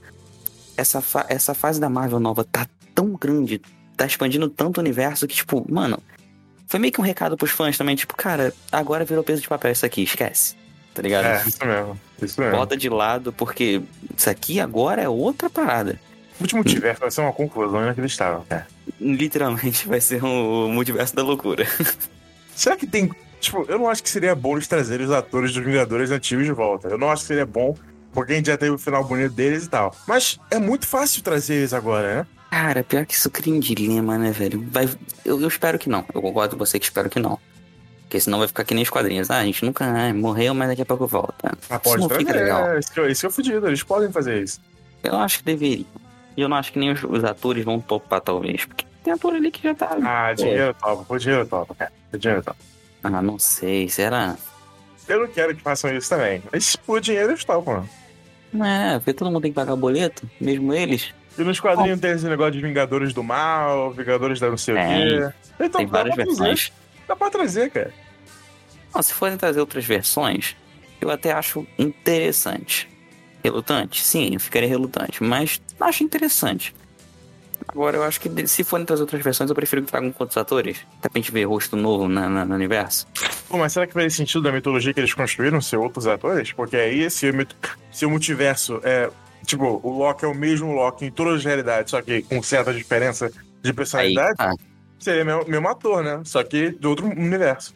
essa, 0.79 1.01
fa 1.01 1.25
essa 1.29 1.53
fase 1.53 1.79
da 1.79 1.89
Marvel 1.89 2.19
nova 2.19 2.43
tá 2.43 2.65
tão 2.95 3.13
grande, 3.13 3.61
tá 3.95 4.05
expandindo 4.05 4.49
tanto 4.49 4.77
o 4.77 4.81
universo 4.81 5.27
que, 5.27 5.35
tipo, 5.35 5.65
mano, 5.71 6.01
foi 6.67 6.79
meio 6.79 6.93
que 6.93 7.01
um 7.01 7.03
recado 7.03 7.35
pros 7.35 7.51
fãs 7.51 7.77
também, 7.77 7.95
tipo, 7.95 8.15
cara, 8.15 8.53
agora 8.71 9.03
virou 9.03 9.23
peso 9.23 9.41
de 9.41 9.47
papel 9.47 9.71
isso 9.71 9.85
aqui, 9.85 10.03
esquece. 10.03 10.55
Tá 10.93 11.01
ligado? 11.01 11.25
É, 11.25 11.43
isso 11.47 11.65
mesmo. 11.65 11.99
Isso 12.21 12.41
mesmo. 12.41 12.57
Bota 12.57 12.75
de 12.75 12.89
lado, 12.89 13.31
porque 13.33 13.81
isso 14.15 14.29
aqui 14.29 14.59
agora 14.59 15.01
é 15.01 15.09
outra 15.09 15.49
parada. 15.49 15.99
O 16.39 16.43
último 16.43 16.63
multiverso 16.63 17.01
vai 17.01 17.11
ser 17.11 17.21
uma 17.21 17.33
conclusão 17.33 17.81
inacreditável. 17.83 18.45
É. 18.49 18.63
Literalmente 18.99 19.87
vai 19.87 20.01
ser 20.01 20.23
um 20.23 20.71
multiverso 20.71 21.15
da 21.15 21.21
loucura. 21.21 21.65
Será 22.55 22.75
que 22.75 22.87
tem. 22.87 23.11
Tipo, 23.39 23.65
eu 23.69 23.77
não 23.77 23.89
acho 23.89 24.03
que 24.03 24.09
seria 24.09 24.35
bom 24.35 24.53
eles 24.53 24.67
trazerem 24.67 25.05
os 25.05 25.11
atores 25.11 25.53
dos 25.53 25.63
Vingadores 25.63 26.11
antigos 26.11 26.45
de 26.45 26.51
volta. 26.51 26.89
Eu 26.89 26.97
não 26.97 27.09
acho 27.09 27.21
que 27.21 27.27
seria 27.27 27.45
bom 27.45 27.75
porque 28.13 28.33
a 28.33 28.35
gente 28.35 28.47
já 28.47 28.57
teve 28.57 28.71
o 28.71 28.77
final 28.77 29.03
bonito 29.03 29.33
deles 29.33 29.65
e 29.65 29.69
tal. 29.69 29.95
Mas 30.07 30.39
é 30.49 30.59
muito 30.59 30.87
fácil 30.87 31.21
trazer 31.21 31.55
eles 31.55 31.73
agora, 31.73 32.15
né? 32.15 32.27
Cara, 32.51 32.83
pior 32.83 33.05
que 33.05 33.13
isso 33.13 33.29
cria 33.29 33.53
um 33.53 33.59
dilema, 33.59 34.17
né, 34.17 34.31
velho? 34.31 34.65
Vai... 34.71 34.89
Eu, 35.23 35.39
eu 35.39 35.47
espero 35.47 35.77
que 35.77 35.87
não. 35.87 36.03
Eu 36.13 36.21
concordo 36.21 36.55
com 36.55 36.65
você 36.65 36.79
que 36.79 36.85
espero 36.85 37.09
que 37.09 37.19
não. 37.19 37.39
Porque 38.03 38.19
senão 38.19 38.39
vai 38.39 38.47
ficar 38.47 38.63
que 38.63 38.73
nem 38.73 38.81
os 38.81 38.89
quadrinhos. 38.89 39.29
Ah, 39.29 39.37
a 39.37 39.45
gente 39.45 39.63
nunca 39.63 39.85
ah, 39.85 40.11
morreu, 40.13 40.55
mas 40.55 40.69
daqui 40.69 40.81
a 40.81 40.85
pouco 40.85 41.05
volta. 41.05 41.55
Ah, 41.69 41.77
pode 41.77 41.99
isso 41.99 42.07
trazer, 42.07 42.31
legal. 42.31 42.67
É, 42.67 42.79
isso, 42.79 43.01
isso 43.05 43.27
é 43.27 43.29
fudido, 43.29 43.67
eles 43.67 43.83
podem 43.83 44.11
fazer 44.11 44.41
isso. 44.41 44.59
Eu 45.03 45.15
acho 45.17 45.39
que 45.39 45.45
deveria. 45.45 45.85
E 46.35 46.41
eu 46.41 46.49
não 46.49 46.57
acho 46.57 46.73
que 46.73 46.79
nem 46.79 46.91
os, 46.91 47.03
os, 47.03 47.23
atores 47.23 47.63
vão 47.63 47.79
topar, 47.79 48.19
talvez. 48.19 48.65
Porque 48.65 48.83
tem 49.03 49.13
ator 49.13 49.35
ali 49.35 49.51
que 49.51 49.61
já 49.61 49.75
tá. 49.75 49.95
Ah, 50.03 50.33
dinheiro 50.33 50.73
topa, 50.73 51.19
dinheiro 51.19 51.45
topa, 51.45 51.75
cara. 51.75 51.91
Dinheiro 52.17 52.43
topa. 52.43 52.57
Ah, 53.03 53.21
não 53.21 53.37
sei, 53.37 53.87
será? 53.89 54.35
Eu 55.09 55.21
não 55.21 55.27
quero 55.27 55.55
que 55.55 55.61
façam 55.61 55.93
isso 55.95 56.07
também. 56.07 56.41
Mas 56.51 56.75
por 56.75 57.01
dinheiro 57.01 57.31
eles 57.31 57.43
topam. 57.43 57.89
É, 58.53 58.99
porque 58.99 59.13
todo 59.13 59.31
mundo 59.31 59.41
tem 59.41 59.51
que 59.51 59.55
pagar 59.55 59.75
boleto, 59.75 60.29
mesmo 60.39 60.73
eles. 60.73 61.13
E 61.37 61.43
nos 61.43 61.59
quadrinhos 61.59 61.97
oh. 61.97 62.01
tem 62.01 62.11
esse 62.11 62.25
negócio 62.25 62.53
de 62.53 62.61
Vingadores 62.61 63.13
do 63.13 63.23
Mal, 63.23 63.91
Vingadores 63.91 64.39
da 64.39 64.49
não 64.49 64.57
sei 64.57 64.75
o 64.75 64.77
quê. 64.77 65.33
Então, 65.59 65.81
tem 65.81 65.87
várias 65.87 66.15
versões. 66.15 66.71
Dá 67.07 67.15
pra 67.15 67.29
trazer, 67.29 67.71
cara. 67.71 67.93
Não, 68.93 69.01
se 69.01 69.13
forem 69.13 69.37
trazer 69.37 69.59
outras 69.59 69.85
versões, 69.85 70.55
eu 71.01 71.09
até 71.09 71.31
acho 71.31 71.65
interessante. 71.77 72.89
Relutante? 73.43 74.03
Sim, 74.03 74.31
eu 74.33 74.39
ficaria 74.39 74.67
relutante, 74.67 75.23
mas 75.23 75.61
acho 75.79 76.03
interessante. 76.03 76.75
Agora, 77.67 77.97
eu 77.97 78.03
acho 78.03 78.19
que 78.19 78.47
se 78.47 78.63
forem 78.63 78.85
trazer 78.85 79.01
outras 79.01 79.23
versões, 79.23 79.49
eu 79.49 79.55
prefiro 79.55 79.83
que 79.83 79.89
tragam 79.89 80.11
com 80.11 80.23
outros 80.23 80.37
atores. 80.37 80.85
Até 80.97 81.09
pra 81.09 81.19
gente 81.19 81.31
ver 81.31 81.45
rosto 81.45 81.75
novo 81.75 82.07
na, 82.07 82.27
na, 82.27 82.45
no 82.45 82.55
universo. 82.55 83.07
Pô, 83.49 83.57
mas 83.57 83.73
será 83.73 83.87
que 83.87 83.93
faz 83.93 84.13
sentido 84.13 84.43
da 84.43 84.51
mitologia 84.51 84.93
que 84.93 84.99
eles 84.99 85.13
construíram 85.13 85.59
ser 85.59 85.77
outros 85.77 86.05
atores? 86.05 86.51
Porque 86.51 86.77
aí, 86.77 87.09
se, 87.09 87.31
se 87.91 88.05
o 88.05 88.09
multiverso 88.09 88.79
é. 88.83 89.09
Tipo, 89.45 89.81
o 89.83 89.97
Loki 89.97 90.25
é 90.25 90.27
o 90.27 90.35
mesmo 90.35 90.71
Loki 90.73 91.05
em 91.05 91.11
todas 91.11 91.37
as 91.37 91.45
realidades, 91.45 91.89
só 91.89 92.01
que 92.01 92.21
com 92.21 92.43
certa 92.43 92.71
diferença 92.71 93.31
de 93.63 93.73
personalidade, 93.73 94.35
tá. 94.37 94.53
seria 94.99 95.23
o 95.23 95.49
mesmo 95.49 95.67
ator, 95.67 96.03
né? 96.03 96.21
Só 96.25 96.43
que 96.43 96.71
de 96.71 96.85
outro 96.85 97.07
universo. 97.07 97.73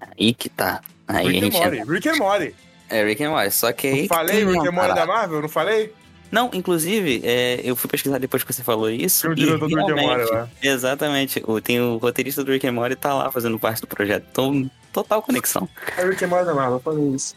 Aí 0.00 0.34
que 0.34 0.48
tá. 0.48 0.80
Aí 1.06 1.28
Rick 1.28 1.46
and 1.46 1.60
Morty. 1.60 1.90
Rick 1.90 2.08
and 2.08 2.16
Morty. 2.16 2.54
É, 2.90 3.04
Rick 3.04 3.22
and 3.22 3.30
Morty. 3.30 3.50
Só 3.52 3.72
que 3.72 3.86
aí. 3.86 4.00
Não 4.00 4.08
falei 4.08 4.44
Rick 4.44 4.66
and 4.66 4.72
Morty 4.72 4.94
da 4.94 5.06
Marvel? 5.06 5.42
Não 5.42 5.48
falei? 5.48 5.92
Não, 6.32 6.50
inclusive, 6.52 7.20
é, 7.24 7.60
eu 7.62 7.76
fui 7.76 7.88
pesquisar 7.88 8.18
depois 8.18 8.42
que 8.42 8.52
você 8.52 8.64
falou 8.64 8.90
isso. 8.90 9.22
Tem 9.22 9.30
o 9.30 9.34
diretor 9.34 9.68
do 9.68 9.76
Rick 9.76 9.92
and 9.92 10.02
Morty 10.02 10.32
lá. 10.32 10.48
Exatamente. 10.60 11.42
O, 11.46 11.60
tem 11.60 11.80
o 11.80 11.98
roteirista 11.98 12.42
do 12.42 12.50
Rick 12.50 12.66
and 12.66 12.72
Morty 12.72 12.96
tá 12.96 13.14
lá 13.14 13.30
fazendo 13.30 13.58
parte 13.58 13.82
do 13.82 13.86
projeto. 13.86 14.26
Então, 14.32 14.70
total 14.92 15.22
conexão. 15.22 15.68
É 15.96 16.04
Rick 16.04 16.24
and 16.24 16.28
Morty 16.28 16.46
da 16.46 16.54
Marvel, 16.54 16.80
falei 16.80 17.08
isso. 17.14 17.34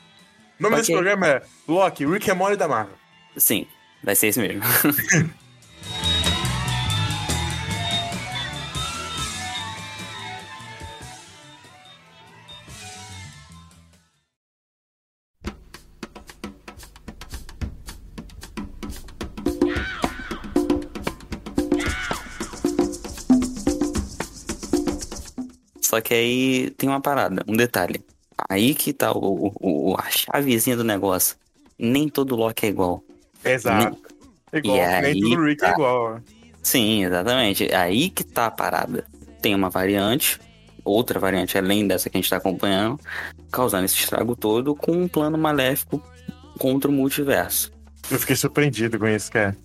O 0.59 0.63
nome 0.63 0.77
desse 0.77 0.91
programa 0.91 1.27
é 1.27 1.41
Loki, 1.67 2.05
Rick 2.05 2.29
and 2.29 2.35
Morty 2.35 2.57
da 2.57 2.67
Marvel. 2.67 2.95
Sim, 3.38 3.67
vai 4.03 4.15
ser 4.15 4.29
isso 4.29 4.39
mesmo. 4.39 4.62
Só 25.95 26.01
que 26.01 26.13
aí 26.13 26.69
tem 26.71 26.89
uma 26.89 26.99
parada, 26.99 27.41
um 27.47 27.55
detalhe. 27.55 28.03
Aí 28.49 28.75
que 28.75 28.91
tá 28.91 29.13
o, 29.13 29.53
o, 29.61 29.95
a 29.97 30.09
chavezinha 30.09 30.75
do 30.75 30.83
negócio. 30.83 31.37
Nem 31.79 32.09
todo 32.09 32.35
Loki 32.35 32.65
é 32.65 32.69
igual. 32.69 33.01
Exato. 33.45 33.97
Nem... 34.51 34.61
Igual, 34.61 35.01
nem 35.01 35.21
todo 35.21 35.41
Rick 35.45 35.63
é 35.63 35.67
tá... 35.67 35.71
é 35.71 35.73
igual. 35.73 36.19
Sim, 36.61 37.05
exatamente. 37.05 37.73
Aí 37.73 38.09
que 38.09 38.25
tá 38.25 38.47
a 38.47 38.51
parada. 38.51 39.05
Tem 39.41 39.55
uma 39.55 39.69
variante, 39.69 40.37
outra 40.83 41.17
variante 41.17 41.57
além 41.57 41.87
dessa 41.87 42.09
que 42.09 42.17
a 42.17 42.21
gente 42.21 42.29
tá 42.29 42.35
acompanhando, 42.35 42.99
causando 43.49 43.85
esse 43.85 43.95
estrago 43.95 44.35
todo 44.35 44.75
com 44.75 44.91
um 44.91 45.07
plano 45.07 45.37
maléfico 45.37 46.03
contra 46.59 46.91
o 46.91 46.93
multiverso. 46.93 47.71
Eu 48.11 48.19
fiquei 48.19 48.35
surpreendido 48.35 48.99
com 48.99 49.07
isso, 49.07 49.31
cara. 49.31 49.55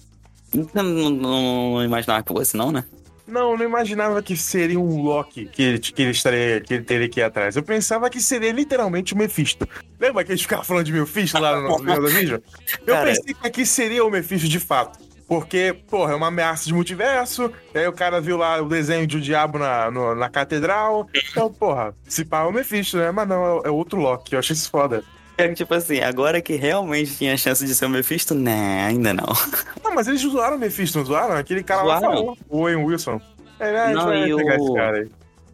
Não, 0.72 0.84
não, 0.84 1.10
não 1.10 1.84
imaginava 1.84 2.22
que 2.22 2.32
fosse, 2.32 2.56
não, 2.56 2.70
né? 2.70 2.84
Não, 3.30 3.56
não 3.56 3.64
imaginava 3.64 4.22
que 4.22 4.36
seria 4.36 4.78
um 4.78 5.02
Loki 5.02 5.46
que 5.46 5.62
ele, 5.62 5.78
que 5.78 6.02
ele 6.02 6.10
estaria, 6.10 6.60
que 6.60 6.74
ele 6.74 6.84
teria 6.84 7.08
que 7.08 7.20
ir 7.20 7.22
atrás. 7.22 7.56
Eu 7.56 7.62
pensava 7.62 8.10
que 8.10 8.20
seria 8.20 8.52
literalmente 8.52 9.14
o 9.14 9.16
Mephisto. 9.16 9.66
Lembra 9.98 10.24
que 10.24 10.32
a 10.32 10.34
gente 10.34 10.44
ficava 10.44 10.64
falando 10.64 10.84
de 10.86 10.92
Mephisto 10.92 11.38
lá 11.40 11.60
no 11.60 11.78
nosso 11.78 12.02
vídeo? 12.08 12.42
Eu 12.86 12.94
Cara, 12.94 13.06
pensei 13.06 13.34
que 13.34 13.46
aqui 13.46 13.64
seria 13.64 14.04
o 14.04 14.10
Mephisto 14.10 14.48
de 14.48 14.58
fato. 14.60 14.98
Porque, 15.28 15.76
porra, 15.88 16.12
é 16.12 16.16
uma 16.16 16.26
ameaça 16.26 16.64
de 16.66 16.74
multiverso. 16.74 17.52
Aí 17.72 17.86
o 17.86 17.92
cara 17.92 18.20
viu 18.20 18.36
lá 18.36 18.60
o 18.60 18.68
desenho 18.68 19.06
de 19.06 19.16
o 19.16 19.20
diabo 19.20 19.58
na, 19.60 19.88
no- 19.88 20.12
na 20.16 20.28
catedral. 20.28 21.08
Então, 21.30 21.52
porra, 21.52 21.94
se 22.02 22.24
pá 22.24 22.40
é 22.40 22.46
o 22.46 22.52
Mephisto, 22.52 22.96
né? 22.96 23.12
Mas 23.12 23.28
não, 23.28 23.58
é, 23.64 23.68
é 23.68 23.70
outro 23.70 24.00
Loki. 24.00 24.32
Eu 24.32 24.40
achei 24.40 24.54
isso 24.54 24.68
foda. 24.68 25.04
É 25.44 25.54
tipo 25.54 25.72
assim, 25.74 26.00
agora 26.00 26.40
que 26.40 26.54
realmente 26.56 27.16
tinha 27.16 27.36
chance 27.36 27.64
de 27.64 27.74
ser 27.74 27.86
o 27.86 27.88
Mephisto, 27.88 28.34
né, 28.34 28.84
ainda 28.86 29.12
não. 29.14 29.26
Não, 29.82 29.94
mas 29.94 30.06
eles 30.08 30.20
zoaram 30.20 30.56
o 30.56 30.58
Mephisto, 30.60 30.98
não 30.98 31.04
zoaram? 31.04 31.34
Aquele 31.36 31.62
cara 31.62 31.82
lá 31.82 31.98
Zoaram. 31.98 32.16
falou, 32.16 32.38
o 32.48 32.58
Owen 32.58 32.76
Wilson. 32.84 33.20
É, 33.58 33.86
gente 33.88 33.94
Não, 33.96 34.14
e 34.26 34.34
o- 34.34 34.74
cara 34.74 34.98
aí. 34.98 35.08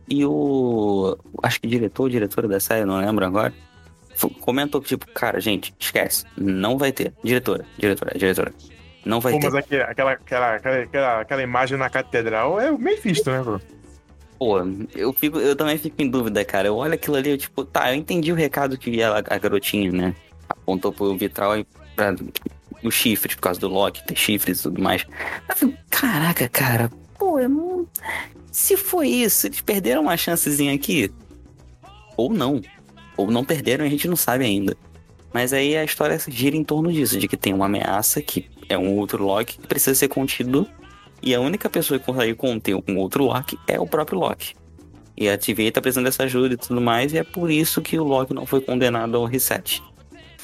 E 0.08 0.24
o. 0.24 1.18
Acho 1.42 1.60
que 1.60 1.66
diretor 1.66 2.04
ou 2.04 2.08
diretora 2.08 2.46
da 2.46 2.60
série, 2.60 2.84
não 2.84 2.98
lembro 2.98 3.24
agora. 3.24 3.52
Comentou 4.40 4.80
que, 4.80 4.88
tipo, 4.88 5.06
cara, 5.12 5.40
gente, 5.40 5.74
esquece. 5.78 6.24
Não 6.36 6.78
vai 6.78 6.92
ter. 6.92 7.12
Diretora, 7.24 7.64
diretora, 7.76 8.12
diretora. 8.16 8.52
Não 9.04 9.20
vai 9.20 9.32
Pô, 9.32 9.40
ter. 9.40 9.50
mas 9.50 9.54
aquela, 9.90 10.12
aquela, 10.12 10.54
aquela, 10.54 11.20
aquela 11.20 11.42
imagem 11.42 11.76
na 11.78 11.90
catedral 11.90 12.60
é 12.60 12.70
o 12.70 12.78
Mephisto, 12.78 13.30
né, 13.30 13.42
bro? 13.42 13.60
Pô, 14.38 14.58
eu, 14.94 15.12
fico, 15.12 15.38
eu 15.38 15.56
também 15.56 15.78
fico 15.78 16.00
em 16.02 16.08
dúvida, 16.08 16.44
cara. 16.44 16.68
Eu 16.68 16.76
olho 16.76 16.94
aquilo 16.94 17.16
ali, 17.16 17.30
eu, 17.30 17.38
tipo, 17.38 17.64
tá, 17.64 17.90
eu 17.90 17.96
entendi 17.96 18.30
o 18.32 18.34
recado 18.34 18.76
que 18.76 19.00
ela, 19.00 19.18
a 19.18 19.38
garotinha, 19.38 19.90
né? 19.90 20.14
Apontou 20.48 20.92
pro 20.92 21.16
vitral 21.16 21.58
e 21.58 21.66
pra 21.94 22.14
o 22.82 22.90
chifre, 22.90 23.34
por 23.34 23.40
causa 23.40 23.58
do 23.58 23.68
Loki, 23.68 24.06
ter 24.06 24.16
chifres 24.16 24.60
e 24.60 24.62
tudo 24.64 24.82
mais. 24.82 25.06
Eu 25.48 25.56
fico, 25.56 25.74
caraca, 25.90 26.48
cara, 26.48 26.90
pô, 27.18 27.38
eu 27.38 27.48
não. 27.48 27.86
Se 28.52 28.76
foi 28.76 29.08
isso, 29.08 29.46
eles 29.46 29.60
perderam 29.60 30.02
uma 30.02 30.16
chancezinha 30.16 30.74
aqui. 30.74 31.10
Ou 32.16 32.32
não. 32.32 32.60
Ou 33.16 33.30
não 33.30 33.44
perderam 33.44 33.84
e 33.84 33.88
a 33.88 33.90
gente 33.90 34.08
não 34.08 34.16
sabe 34.16 34.44
ainda. 34.44 34.76
Mas 35.32 35.52
aí 35.52 35.76
a 35.76 35.84
história 35.84 36.18
gira 36.28 36.56
em 36.56 36.64
torno 36.64 36.92
disso, 36.92 37.18
de 37.18 37.28
que 37.28 37.36
tem 37.36 37.52
uma 37.52 37.66
ameaça 37.66 38.22
que 38.22 38.48
é 38.68 38.76
um 38.76 38.96
outro 38.96 39.24
Loki 39.24 39.58
que 39.58 39.66
precisa 39.66 39.94
ser 39.94 40.08
contido 40.08 40.66
e 41.26 41.34
a 41.34 41.40
única 41.40 41.68
pessoa 41.68 41.98
que 41.98 42.06
consegue 42.06 42.34
conter 42.34 42.76
um 42.88 42.98
outro 42.98 43.24
Loki 43.24 43.58
é 43.66 43.80
o 43.80 43.86
próprio 43.86 44.20
Loki. 44.20 44.54
E 45.16 45.28
a 45.28 45.36
TVA 45.36 45.72
tá 45.72 45.80
precisando 45.80 46.04
dessa 46.04 46.22
ajuda 46.22 46.54
e 46.54 46.56
tudo 46.56 46.80
mais, 46.80 47.12
e 47.12 47.18
é 47.18 47.24
por 47.24 47.50
isso 47.50 47.82
que 47.82 47.98
o 47.98 48.04
Loki 48.04 48.32
não 48.32 48.46
foi 48.46 48.60
condenado 48.60 49.16
ao 49.16 49.24
reset. 49.24 49.82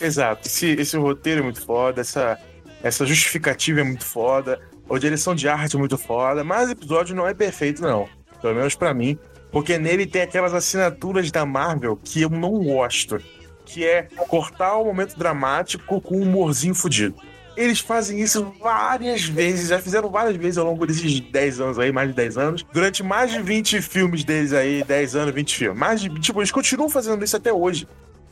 Exato. 0.00 0.48
Esse, 0.48 0.72
esse 0.72 0.96
roteiro 0.96 1.40
é 1.40 1.44
muito 1.44 1.64
foda, 1.64 2.00
essa, 2.00 2.36
essa 2.82 3.06
justificativa 3.06 3.80
é 3.80 3.84
muito 3.84 4.04
foda, 4.04 4.60
a 4.90 4.98
direção 4.98 5.36
de 5.36 5.48
arte 5.48 5.76
é 5.76 5.78
muito 5.78 5.96
foda, 5.96 6.42
mas 6.42 6.68
o 6.68 6.72
episódio 6.72 7.14
não 7.14 7.28
é 7.28 7.32
perfeito, 7.32 7.80
não. 7.80 8.08
Pelo 8.40 8.56
menos 8.56 8.74
pra 8.74 8.92
mim. 8.92 9.16
Porque 9.52 9.78
nele 9.78 10.04
tem 10.04 10.22
aquelas 10.22 10.52
assinaturas 10.52 11.30
da 11.30 11.46
Marvel 11.46 11.96
que 11.96 12.22
eu 12.22 12.28
não 12.28 12.58
gosto. 12.58 13.22
Que 13.64 13.84
é 13.86 14.08
cortar 14.26 14.78
o 14.78 14.84
momento 14.84 15.16
dramático 15.16 16.00
com 16.00 16.16
um 16.16 16.22
humorzinho 16.22 16.74
fudido. 16.74 17.14
Eles 17.56 17.80
fazem 17.80 18.21
isso 18.21 18.52
várias 18.61 19.25
vezes, 19.25 19.68
já 19.68 19.78
fizeram 19.78 20.11
várias 20.11 20.37
vezes 20.37 20.59
ao 20.59 20.64
longo 20.64 20.87
desses 20.87 21.21
10 21.21 21.61
anos 21.61 21.78
aí, 21.78 21.92
mais 21.92 22.09
de 22.09 22.14
10 22.14 22.38
anos. 22.38 22.66
Durante 22.73 23.02
mais 23.02 23.30
de 23.30 23.42
20 23.42 23.82
filmes 23.82 24.25
deles 24.25 24.52
aí, 24.52 24.82
10 24.82 25.16
anos, 25.16 25.35
20 25.35 25.56
filmes. 25.56 25.78
Mais 25.78 26.00
de, 26.00 26.09
tipo, 26.21 26.40
eles 26.40 26.50
continuam 26.50 26.88
fazendo 26.88 27.23
isso 27.23 27.37
até 27.37 27.52
hoje. 27.52 27.87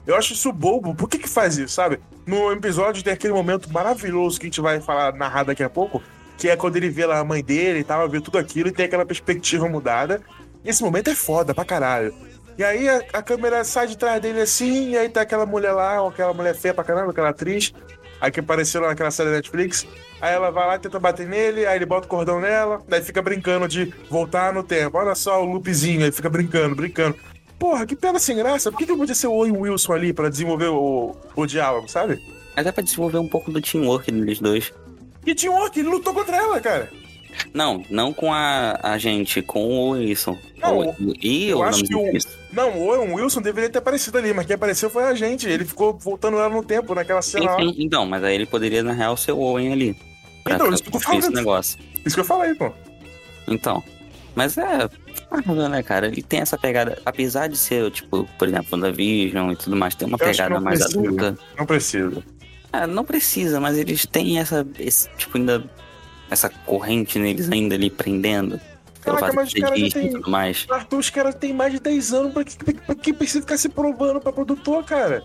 Eu 0.06 0.16
acho 0.16 0.32
isso 0.32 0.52
bobo. 0.52 0.94
Por 0.94 1.08
que 1.08 1.18
que 1.18 1.28
faz 1.28 1.58
isso, 1.58 1.74
sabe? 1.74 2.00
No 2.26 2.50
episódio 2.52 3.02
tem 3.02 3.12
aquele 3.12 3.32
momento 3.32 3.70
maravilhoso 3.70 4.40
que 4.40 4.46
a 4.46 4.48
gente 4.48 4.60
vai 4.60 4.80
falar, 4.80 5.12
narrar 5.14 5.44
daqui 5.44 5.62
a 5.62 5.68
pouco, 5.68 6.02
que 6.38 6.48
é 6.48 6.56
quando 6.56 6.76
ele 6.76 6.88
vê 6.88 7.04
lá 7.04 7.18
a 7.18 7.24
mãe 7.24 7.44
dele 7.44 7.80
e 7.80 7.84
tal, 7.84 8.08
vê 8.08 8.20
tudo 8.20 8.38
aquilo 8.38 8.68
e 8.68 8.72
tem 8.72 8.86
aquela 8.86 9.04
perspectiva 9.04 9.68
mudada. 9.68 10.22
E 10.64 10.70
esse 10.70 10.82
momento 10.82 11.10
é 11.10 11.14
foda 11.14 11.54
pra 11.54 11.64
caralho. 11.64 12.14
E 12.56 12.64
aí 12.64 12.88
a, 12.88 13.02
a 13.14 13.22
câmera 13.22 13.64
sai 13.64 13.86
de 13.86 13.96
trás 13.96 14.20
dele 14.20 14.40
assim, 14.40 14.90
e 14.90 14.98
aí 14.98 15.08
tá 15.08 15.22
aquela 15.22 15.46
mulher 15.46 15.72
lá, 15.72 16.06
aquela 16.06 16.34
mulher 16.34 16.54
feia 16.54 16.74
pra 16.74 16.84
caramba, 16.84 17.10
aquela 17.10 17.30
atriz, 17.30 17.72
aí 18.20 18.30
que 18.30 18.40
apareceu 18.40 18.80
lá 18.80 18.88
naquela 18.88 19.10
série 19.10 19.30
da 19.30 19.36
Netflix. 19.36 19.86
Aí 20.20 20.34
ela 20.34 20.50
vai 20.50 20.66
lá 20.66 20.76
e 20.76 20.78
tenta 20.78 20.98
bater 20.98 21.26
nele, 21.26 21.64
aí 21.66 21.76
ele 21.76 21.86
bota 21.86 22.06
o 22.06 22.10
cordão 22.10 22.40
nela, 22.40 22.82
daí 22.88 23.02
fica 23.02 23.22
brincando 23.22 23.66
de 23.66 23.92
voltar 24.10 24.52
no 24.52 24.62
tempo. 24.62 24.98
Olha 24.98 25.14
só 25.14 25.42
o 25.42 25.46
loopzinho, 25.46 26.04
aí 26.04 26.12
fica 26.12 26.28
brincando, 26.28 26.74
brincando. 26.76 27.16
Porra, 27.58 27.86
que 27.86 27.94
pena 27.96 28.18
sem 28.18 28.36
graça. 28.36 28.70
Por 28.70 28.78
que, 28.78 28.84
que 28.86 28.92
não 28.92 28.98
podia 28.98 29.14
ser 29.14 29.26
o 29.26 29.32
Owen 29.32 29.56
Wilson 29.56 29.92
ali 29.92 30.12
pra 30.12 30.28
desenvolver 30.28 30.68
o, 30.68 31.14
o 31.36 31.46
diálogo, 31.46 31.88
sabe? 31.88 32.18
Mas 32.56 32.66
é 32.66 32.72
pra 32.72 32.82
desenvolver 32.82 33.18
um 33.18 33.28
pouco 33.28 33.50
do 33.50 33.60
teamwork 33.60 34.10
deles 34.10 34.40
dois. 34.40 34.72
E 35.26 35.48
um 35.48 35.54
orc, 35.54 35.78
ele 35.78 35.88
lutou 35.88 36.12
contra 36.14 36.36
ela, 36.36 36.60
cara. 36.60 36.90
Não, 37.54 37.84
não 37.90 38.12
com 38.12 38.32
a, 38.32 38.78
a 38.82 38.98
gente, 38.98 39.40
com 39.42 39.62
o 39.64 39.90
Wilson. 39.90 40.38
Não, 40.58 40.78
O- 40.80 41.14
e 41.22 41.48
eu 41.50 41.58
o 41.58 41.62
acho 41.62 41.84
que 41.84 41.94
o-? 41.94 42.10
Não, 42.52 42.70
o 42.76 42.86
Owen 42.88 43.12
Wilson 43.14 43.40
deveria 43.40 43.70
ter 43.70 43.78
aparecido 43.78 44.18
ali, 44.18 44.32
mas 44.34 44.44
quem 44.46 44.54
apareceu 44.54 44.90
foi 44.90 45.04
a 45.04 45.14
gente. 45.14 45.48
Ele 45.48 45.64
ficou 45.64 45.96
voltando 45.96 46.36
ela 46.36 46.48
no 46.48 46.62
tempo, 46.64 46.94
naquela 46.94 47.22
cena 47.22 47.52
lá. 47.52 47.60
sim. 47.60 47.74
Então, 47.78 48.04
mas 48.06 48.24
aí 48.24 48.34
ele 48.34 48.46
poderia, 48.46 48.82
na 48.82 48.92
real, 48.92 49.16
ser 49.16 49.32
o 49.32 49.38
Owen 49.38 49.72
ali. 49.72 49.96
Pra 50.42 50.54
Então, 50.56 50.72
isso 50.72 50.82
que 50.82 50.88
eu 50.88 50.92
construir 50.92 51.18
esse 51.18 51.30
negócio. 51.30 51.78
Isso 52.04 52.16
que 52.16 52.20
eu 52.20 52.24
falei, 52.24 52.54
pô. 52.54 52.72
Então. 53.46 53.82
Mas 54.34 54.56
é. 54.58 54.88
foda, 55.44 55.68
né, 55.68 55.82
cara? 55.82 56.06
Ele 56.08 56.22
tem 56.22 56.40
essa 56.40 56.56
pegada. 56.58 56.98
Apesar 57.04 57.48
de 57.48 57.56
ser, 57.56 57.90
tipo, 57.90 58.28
por 58.38 58.48
exemplo, 58.48 58.66
WandaVision 58.72 59.52
e 59.52 59.56
tudo 59.56 59.76
mais, 59.76 59.94
tem 59.94 60.08
uma 60.08 60.16
Eu 60.20 60.26
pegada 60.26 60.60
mais 60.60 60.80
precisa. 60.80 61.00
adulta. 61.00 61.38
Não 61.58 61.66
precisa. 61.66 62.22
Ah, 62.72 62.86
não 62.86 63.04
precisa, 63.04 63.60
mas 63.60 63.76
eles 63.76 64.06
têm 64.06 64.38
essa. 64.38 64.66
Esse, 64.78 65.08
tipo, 65.16 65.36
ainda. 65.36 65.64
Essa 66.30 66.48
corrente 66.48 67.18
neles 67.18 67.50
ainda 67.50 67.74
ali 67.74 67.90
prendendo. 67.90 68.60
Caraca, 69.16 69.32
mas 69.34 69.48
os 69.48 69.54
caras 69.54 69.92
tudo 70.12 70.30
mais. 70.30 70.66
Arthur, 70.70 70.98
os 70.98 71.10
caras 71.10 71.34
têm 71.34 71.52
mais 71.52 71.72
de 71.72 71.80
10 71.80 72.12
anos. 72.12 72.32
Pra 72.32 72.44
que, 72.44 72.56
pra 72.74 72.94
que 72.94 73.12
precisa 73.12 73.40
ficar 73.40 73.56
se 73.56 73.68
provando 73.68 74.20
pra 74.20 74.32
produtor, 74.32 74.84
cara? 74.84 75.22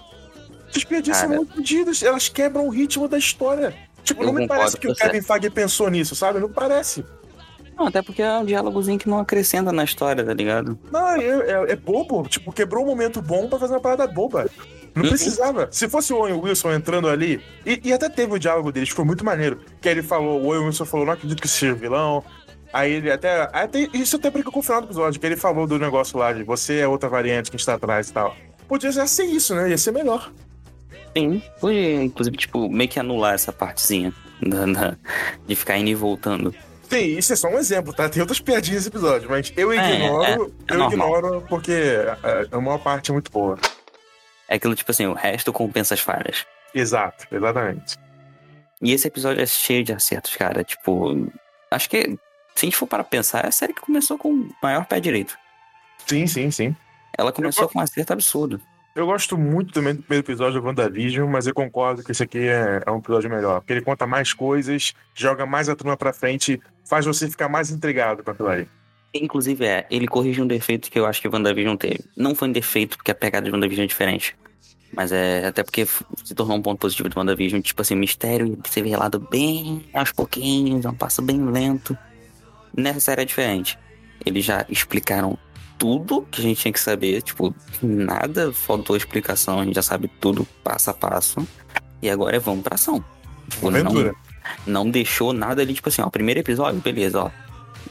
São 0.71 1.13
Cara. 1.13 1.27
muito 1.27 1.53
fodidas. 1.55 2.03
Elas 2.03 2.27
quebram 2.27 2.67
o 2.67 2.69
ritmo 2.69 3.07
da 3.07 3.17
história. 3.17 3.73
Tipo, 4.03 4.23
Eu 4.23 4.27
não 4.27 4.33
me 4.33 4.47
parece 4.47 4.77
que 4.77 4.87
o. 4.87 4.93
Kevin 4.95 5.21
Feige 5.21 5.49
pensou 5.49 5.89
nisso, 5.89 6.15
sabe? 6.15 6.39
Não 6.39 6.49
parece. 6.49 7.03
Não, 7.77 7.87
até 7.87 8.01
porque 8.01 8.21
é 8.21 8.37
um 8.37 8.45
diálogozinho 8.45 8.97
que 8.97 9.09
não 9.09 9.19
acrescenta 9.19 9.71
na 9.71 9.83
história, 9.83 10.23
tá 10.23 10.33
ligado? 10.33 10.77
Não, 10.91 11.09
é, 11.09 11.19
é- 11.25 11.71
é 11.71 11.75
bobo. 11.75 12.23
Tipo, 12.27 12.51
quebrou 12.53 12.83
um 12.83 12.87
momento 12.87 13.21
bom 13.21 13.47
pra 13.49 13.59
fazer 13.59 13.73
uma 13.73 13.79
parada 13.81 14.07
boba. 14.07 14.49
Não 14.93 15.03
Uhum. 15.03 15.09
precisava. 15.09 15.67
Se 15.71 15.89
fosse 15.89 16.13
o 16.13 16.17
Owen 16.17 16.35
Wilson 16.35 16.71
entrando 16.71 17.09
ali, 17.09 17.41
e, 17.65 17.81
e 17.83 17.91
até 17.93 18.07
teve 18.07 18.33
o 18.33 18.39
diálogo 18.39 18.71
deles, 18.71 18.89
foi 18.89 19.03
muito 19.03 19.25
maneiro. 19.25 19.59
Que 19.81 19.89
ele 19.89 20.01
falou, 20.01 20.41
o 20.41 20.45
Owen 20.47 20.67
Wilson 20.67 20.85
falou, 20.85 21.05
não 21.05 21.13
acredito 21.13 21.41
que 21.41 21.49
seja 21.49 21.73
vilão. 21.73 22.23
Aí 22.77 22.91
ele 22.91 23.09
até, 23.09 23.49
até. 23.53 23.87
Isso 23.93 24.17
até 24.17 24.29
brinca 24.29 24.51
com 24.51 24.59
o 24.59 24.61
final 24.61 24.81
do 24.81 24.87
episódio, 24.87 25.17
que 25.19 25.25
ele 25.25 25.37
falou 25.37 25.65
do 25.65 25.79
negócio 25.79 26.19
lá 26.19 26.33
de 26.33 26.43
você 26.43 26.79
é 26.79 26.87
outra 26.87 27.07
variante 27.07 27.49
que 27.49 27.55
está 27.55 27.75
atrás 27.75 28.09
e 28.09 28.13
tal. 28.13 28.35
Podia 28.67 28.91
já 28.91 29.07
ser 29.07 29.23
isso, 29.23 29.55
né? 29.55 29.69
Ia 29.69 29.77
ser 29.77 29.91
melhor. 29.91 30.29
Sim, 31.17 31.41
podia, 31.61 32.03
inclusive, 32.03 32.35
tipo, 32.35 32.69
meio 32.69 32.89
que 32.89 32.99
anular 32.99 33.33
essa 33.33 33.53
partezinha 33.53 34.11
da- 34.41 34.65
da- 34.65 34.97
de 35.47 35.55
ficar 35.55 35.77
indo 35.77 35.89
e 35.89 35.95
voltando. 35.95 36.53
Sim, 36.89 37.17
isso 37.17 37.31
é 37.31 37.35
só 37.37 37.47
um 37.47 37.57
exemplo, 37.57 37.93
tá? 37.93 38.09
Tem 38.09 38.21
outras 38.21 38.39
piadinhas 38.41 38.79
nesse 38.83 38.89
episódio, 38.89 39.29
mas 39.29 39.53
eu 39.55 39.71
É, 39.71 39.95
ignoro, 39.95 40.23
é, 40.25 40.31
é 40.33 40.35
eu 40.35 40.77
normal. 40.77 40.91
ignoro 40.91 41.45
porque 41.47 41.71
é, 41.71 42.47
é 42.51 42.57
uma 42.57 42.77
parte 42.77 43.11
muito 43.13 43.31
boa. 43.31 43.57
É 44.49 44.55
aquilo, 44.55 44.75
tipo 44.75 44.91
assim, 44.91 45.05
o 45.05 45.13
resto 45.13 45.53
compensa 45.53 45.93
as 45.93 46.01
falhas. 46.01 46.45
Exato, 46.73 47.25
exatamente. 47.31 47.95
E 48.81 48.91
esse 48.91 49.07
episódio 49.07 49.41
é 49.41 49.45
cheio 49.45 49.83
de 49.83 49.93
acertos, 49.93 50.35
cara. 50.35 50.63
Tipo, 50.63 51.31
acho 51.71 51.89
que, 51.89 52.17
se 52.55 52.65
a 52.65 52.67
gente 52.67 52.77
for 52.77 52.87
para 52.87 53.03
pensar, 53.03 53.43
é 53.43 53.47
a 53.47 53.51
série 53.51 53.73
que 53.73 53.81
começou 53.81 54.17
com 54.17 54.33
o 54.33 54.49
maior 54.61 54.85
pé 54.85 54.99
direito. 54.99 55.37
Sim, 56.07 56.25
sim, 56.25 56.49
sim. 56.49 56.75
Ela 57.17 57.31
começou 57.31 57.67
com 57.67 57.79
um 57.79 57.81
acerto 57.81 58.13
absurdo. 58.13 58.61
Eu 58.95 59.05
gosto 59.05 59.37
muito 59.37 59.73
também 59.73 59.93
do 59.93 60.01
primeiro 60.01 60.25
episódio 60.25 60.61
do 60.61 60.65
WandaVision, 60.65 61.29
mas 61.29 61.45
eu 61.45 61.53
concordo 61.53 62.01
que 62.01 62.13
esse 62.13 62.23
aqui 62.23 62.39
é, 62.39 62.81
é 62.85 62.91
um 62.91 62.99
episódio 62.99 63.29
melhor. 63.29 63.59
Porque 63.59 63.73
ele 63.73 63.81
conta 63.81 64.07
mais 64.07 64.31
coisas, 64.31 64.93
joga 65.13 65.45
mais 65.45 65.67
a 65.67 65.75
turma 65.75 65.97
pra 65.97 66.13
frente, 66.13 66.61
faz 66.85 67.05
você 67.05 67.29
ficar 67.29 67.49
mais 67.49 67.69
intrigado 67.69 68.23
com 68.23 68.31
aquilo 68.31 68.47
aí. 68.47 68.65
Inclusive, 69.13 69.65
é, 69.65 69.85
ele 69.89 70.07
corrige 70.07 70.41
um 70.41 70.47
defeito 70.47 70.89
que 70.89 70.97
eu 70.97 71.05
acho 71.05 71.21
que 71.21 71.27
o 71.27 71.31
WandaVision 71.31 71.75
teve. 71.75 72.05
Não 72.15 72.33
foi 72.33 72.47
um 72.47 72.51
defeito, 72.53 72.95
porque 72.95 73.11
a 73.11 73.15
pegada 73.15 73.45
de 73.45 73.51
WandaVision 73.51 73.83
é 73.83 73.87
diferente. 73.87 74.35
Mas 74.93 75.11
é 75.11 75.45
até 75.45 75.61
porque 75.61 75.85
se 76.23 76.33
tornou 76.33 76.55
um 76.55 76.61
ponto 76.61 76.79
positivo 76.79 77.09
de 77.09 77.17
WandaVision, 77.17 77.61
tipo 77.61 77.81
assim, 77.81 77.95
mistério 77.95 78.57
ser 78.69 78.81
revelado 78.83 79.19
bem 79.19 79.85
aos 79.93 80.13
pouquinhos, 80.13 80.85
é 80.85 80.89
um 80.89 80.95
passo 80.95 81.21
bem 81.21 81.43
lento. 81.45 81.97
Nessa 82.75 82.99
série 82.99 83.21
é 83.21 83.25
diferente. 83.25 83.77
Eles 84.25 84.43
já 84.45 84.65
explicaram 84.69 85.37
tudo 85.77 86.21
que 86.31 86.41
a 86.41 86.43
gente 86.43 86.61
tinha 86.61 86.71
que 86.71 86.79
saber, 86.79 87.21
tipo, 87.21 87.53
nada 87.81 88.51
faltou 88.53 88.95
explicação, 88.95 89.59
a 89.59 89.65
gente 89.65 89.75
já 89.75 89.81
sabe 89.81 90.07
tudo 90.19 90.45
passo 90.63 90.89
a 90.89 90.93
passo. 90.93 91.45
E 92.01 92.09
agora 92.09 92.37
é 92.37 92.39
vamos 92.39 92.63
pra 92.63 92.75
ação. 92.75 93.03
Tipo, 93.49 93.69
não, 93.69 93.79
Aventura. 93.81 94.15
não 94.65 94.89
deixou 94.89 95.33
nada 95.33 95.61
ali, 95.61 95.73
tipo 95.73 95.89
assim, 95.89 96.01
ó, 96.01 96.09
primeiro 96.09 96.39
episódio, 96.39 96.79
beleza, 96.79 97.23
ó. 97.23 97.31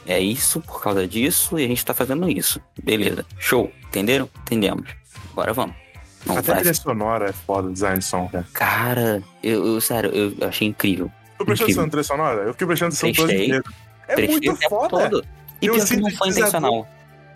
É 0.05 0.19
isso 0.19 0.61
por 0.61 0.81
causa 0.81 1.07
disso 1.07 1.57
e 1.57 1.65
a 1.65 1.67
gente 1.67 1.83
tá 1.83 1.93
fazendo 1.93 2.29
isso. 2.29 2.59
Beleza, 2.83 3.25
show. 3.39 3.71
Entenderam? 3.87 4.29
Entendemos. 4.41 4.87
Agora 5.31 5.53
vamos. 5.53 5.75
Não 6.25 6.37
Até 6.37 6.53
a 6.53 6.55
trilha 6.57 6.73
sonora 6.73 7.29
é 7.29 7.33
foda, 7.33 7.71
design 7.71 7.99
de 7.99 8.05
som, 8.05 8.27
cara. 8.27 8.47
Cara, 8.53 9.23
eu, 9.43 9.65
eu- 9.65 9.81
sério, 9.81 10.09
eu, 10.11 10.47
achei 10.47 10.67
incrível. 10.67 11.11
Tu 11.37 11.45
prestou 11.45 11.65
atenção 11.65 11.83
na 11.83 11.89
trilha 11.89 12.03
sonora? 12.03 12.41
Eu 12.43 12.53
fiquei 12.53 12.67
prestando 12.67 12.89
atenção 12.89 13.13
todo 13.13 13.31
inteiro. 13.31 13.63
É 14.07 14.27
muito 14.27 14.51
o 14.51 14.69
foda. 14.69 14.89
todo. 14.89 15.25
E 15.61 15.69
pior 15.69 15.85
que 15.85 15.97
não 15.97 16.09
foi 16.11 16.31
sintetizador. 16.31 16.31
intencional. 16.31 16.87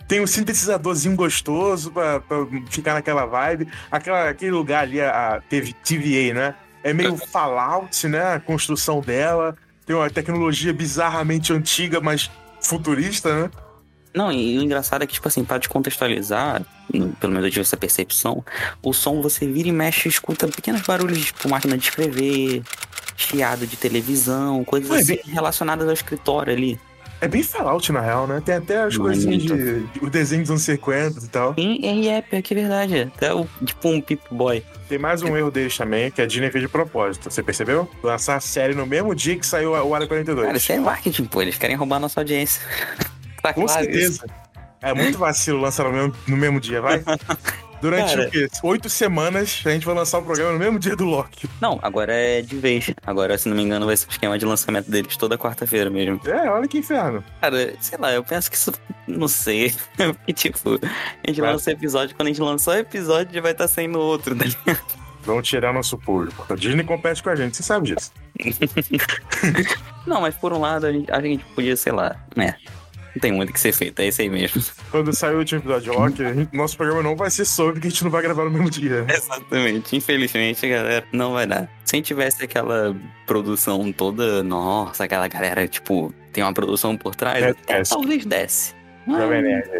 Tem 0.06 0.20
um 0.20 0.26
sintetizadorzinho 0.26 1.16
gostoso 1.16 1.92
pra, 1.92 2.20
pra 2.20 2.38
ficar 2.68 2.94
naquela 2.94 3.26
vibe. 3.26 3.68
Aquela, 3.90 4.28
aquele 4.28 4.50
lugar 4.50 4.82
ali, 4.82 5.00
a, 5.00 5.36
a 5.36 5.40
TV 5.40 5.72
TVA, 5.84 6.34
né? 6.34 6.54
É 6.82 6.92
meio 6.92 7.16
Fallout, 7.16 8.08
né? 8.08 8.34
A 8.34 8.40
construção 8.40 9.00
dela. 9.00 9.56
tem 9.86 9.94
uma 9.94 10.10
tecnologia 10.10 10.72
bizarramente 10.72 11.52
antiga, 11.52 12.00
mas 12.00 12.30
futurista, 12.60 13.42
né? 13.42 13.50
Não, 14.12 14.32
e 14.32 14.58
o 14.58 14.62
engraçado 14.62 15.02
é 15.02 15.06
que, 15.06 15.14
tipo 15.14 15.28
assim, 15.28 15.44
pra 15.44 15.60
te 15.60 15.68
contextualizar, 15.68 16.62
pelo 17.20 17.32
menos 17.32 17.44
eu 17.44 17.50
tive 17.50 17.60
essa 17.60 17.76
percepção, 17.76 18.44
o 18.82 18.92
som 18.92 19.22
você 19.22 19.46
vira 19.46 19.68
e 19.68 19.72
mexe 19.72 20.08
e 20.08 20.10
escuta 20.10 20.48
pequenos 20.48 20.80
barulhos, 20.82 21.26
tipo 21.26 21.48
máquina 21.48 21.78
de 21.78 21.84
escrever, 21.84 22.62
chiado 23.20 23.66
de 23.66 23.76
televisão, 23.76 24.64
coisas 24.64 24.90
Ué, 24.90 24.98
assim 25.00 25.14
bem- 25.24 25.34
relacionadas 25.34 25.86
ao 25.86 25.94
escritório 25.94 26.52
ali. 26.52 26.78
É 27.22 27.28
bem 27.28 27.42
Fallout, 27.42 27.92
na 27.92 28.00
real, 28.00 28.26
né? 28.26 28.40
Tem 28.42 28.54
até 28.54 28.80
as 28.80 28.96
Não, 28.96 29.04
coisinhas 29.04 29.42
de, 29.42 29.80
de. 29.82 29.98
O 30.00 30.08
desenho 30.08 30.40
dos 30.40 30.50
anos 30.52 30.62
50 30.62 31.20
e 31.22 31.28
tal. 31.28 31.54
Sim, 31.54 31.78
e 31.82 32.08
é 32.08 32.22
pior 32.22 32.40
que 32.40 32.54
verdade. 32.54 33.12
Até 33.14 33.34
o, 33.34 33.46
tipo 33.62 33.90
um 33.90 34.00
Pip 34.00 34.22
Boy. 34.30 34.64
Tem 34.88 34.98
mais 34.98 35.20
um 35.22 35.36
erro 35.36 35.50
deles 35.50 35.76
também, 35.76 36.10
que 36.10 36.22
a 36.22 36.26
Disney 36.26 36.50
fez 36.50 36.62
de 36.64 36.68
propósito. 36.68 37.30
Você 37.30 37.42
percebeu? 37.42 37.86
Lançar 38.02 38.36
a 38.36 38.40
série 38.40 38.72
no 38.74 38.86
mesmo 38.86 39.14
dia 39.14 39.36
que 39.36 39.46
saiu 39.46 39.72
o 39.72 39.94
Área 39.94 40.06
42. 40.06 40.46
Cara, 40.46 40.56
isso 40.56 40.72
é 40.72 40.80
marketing, 40.80 41.24
pô. 41.26 41.42
Eles 41.42 41.58
querem 41.58 41.76
roubar 41.76 41.96
a 41.96 42.00
nossa 42.00 42.20
audiência. 42.20 42.62
tá 43.42 43.52
Com 43.52 43.66
claro 43.66 43.82
isso. 43.90 44.14
certeza. 44.14 44.24
É 44.80 44.94
muito 44.94 45.18
vacilo 45.18 45.60
lançar 45.60 45.84
no 45.84 45.92
mesmo, 45.92 46.14
no 46.26 46.36
mesmo 46.38 46.58
dia, 46.58 46.80
vai? 46.80 47.02
Durante 47.80 48.14
Cara. 48.14 48.28
o 48.28 48.30
quê? 48.30 48.48
Oito 48.62 48.88
semanas, 48.90 49.62
a 49.64 49.70
gente 49.70 49.86
vai 49.86 49.94
lançar 49.94 50.18
o 50.18 50.22
programa 50.22 50.52
no 50.52 50.58
mesmo 50.58 50.78
dia 50.78 50.94
do 50.94 51.04
Loki. 51.04 51.48
Não, 51.60 51.78
agora 51.82 52.12
é 52.12 52.42
de 52.42 52.56
vez. 52.56 52.90
Agora, 53.06 53.36
se 53.38 53.48
não 53.48 53.56
me 53.56 53.62
engano, 53.62 53.86
vai 53.86 53.96
ser 53.96 54.06
o 54.06 54.10
esquema 54.10 54.38
de 54.38 54.44
lançamento 54.44 54.90
deles 54.90 55.16
toda 55.16 55.38
quarta-feira 55.38 55.88
mesmo. 55.88 56.20
É, 56.26 56.50
olha 56.50 56.68
que 56.68 56.78
inferno. 56.78 57.24
Cara, 57.40 57.74
sei 57.80 57.98
lá, 57.98 58.12
eu 58.12 58.22
penso 58.22 58.50
que 58.50 58.56
isso. 58.56 58.72
Não 59.06 59.28
sei. 59.28 59.74
Porque, 59.96 60.32
tipo, 60.32 60.78
a 60.78 61.28
gente 61.28 61.40
Vai. 61.40 61.52
lança 61.52 61.70
episódio, 61.70 62.14
quando 62.14 62.28
a 62.28 62.30
gente 62.30 62.42
lançar 62.42 62.72
o 62.72 62.78
episódio, 62.78 63.34
já 63.34 63.40
vai 63.40 63.52
estar 63.52 63.68
saindo 63.68 63.98
outro, 63.98 64.36
tá 64.36 64.44
ligado? 64.44 65.00
Vão 65.22 65.42
tirar 65.42 65.72
nosso 65.72 65.98
público. 65.98 66.46
A 66.48 66.54
Disney 66.54 66.84
compete 66.84 67.22
com 67.22 67.30
a 67.30 67.36
gente, 67.36 67.56
você 67.56 67.62
sabe 67.62 67.94
disso. 67.94 68.12
Não, 70.06 70.20
mas 70.20 70.34
por 70.34 70.52
um 70.52 70.60
lado, 70.60 70.86
a 70.86 70.92
gente, 70.92 71.10
a 71.12 71.20
gente 71.20 71.44
podia, 71.54 71.76
sei 71.76 71.92
lá, 71.92 72.16
né? 72.34 72.56
Não 73.14 73.20
tem 73.20 73.32
muito 73.32 73.50
o 73.50 73.52
que 73.52 73.60
ser 73.60 73.72
feito, 73.72 74.00
é 74.00 74.08
isso 74.08 74.20
aí 74.20 74.28
mesmo. 74.28 74.62
Quando 74.90 75.12
sair 75.12 75.34
o 75.34 75.38
último 75.38 75.60
episódio 75.60 75.92
de 75.92 75.98
Loki, 75.98 76.48
nosso 76.52 76.76
programa 76.76 77.02
não 77.02 77.16
vai 77.16 77.30
ser 77.30 77.44
sobre, 77.44 77.80
que 77.80 77.88
a 77.88 77.90
gente 77.90 78.04
não 78.04 78.10
vai 78.10 78.22
gravar 78.22 78.44
no 78.44 78.50
mesmo 78.50 78.70
dia. 78.70 79.04
Exatamente. 79.08 79.96
Infelizmente, 79.96 80.68
galera, 80.68 81.04
não 81.12 81.32
vai 81.32 81.46
dar. 81.46 81.68
Se 81.84 81.94
a 81.94 81.98
gente 81.98 82.06
tivesse 82.06 82.44
aquela 82.44 82.96
produção 83.26 83.92
toda, 83.92 84.42
nossa, 84.42 85.04
aquela 85.04 85.26
galera, 85.28 85.66
tipo, 85.66 86.14
tem 86.32 86.44
uma 86.44 86.54
produção 86.54 86.96
por 86.96 87.14
trás, 87.14 87.42
É, 87.42 87.50
até 87.50 87.82
talvez 87.82 88.24
desse. 88.24 88.74
Jovem 89.08 89.42
Nerd. 89.42 89.70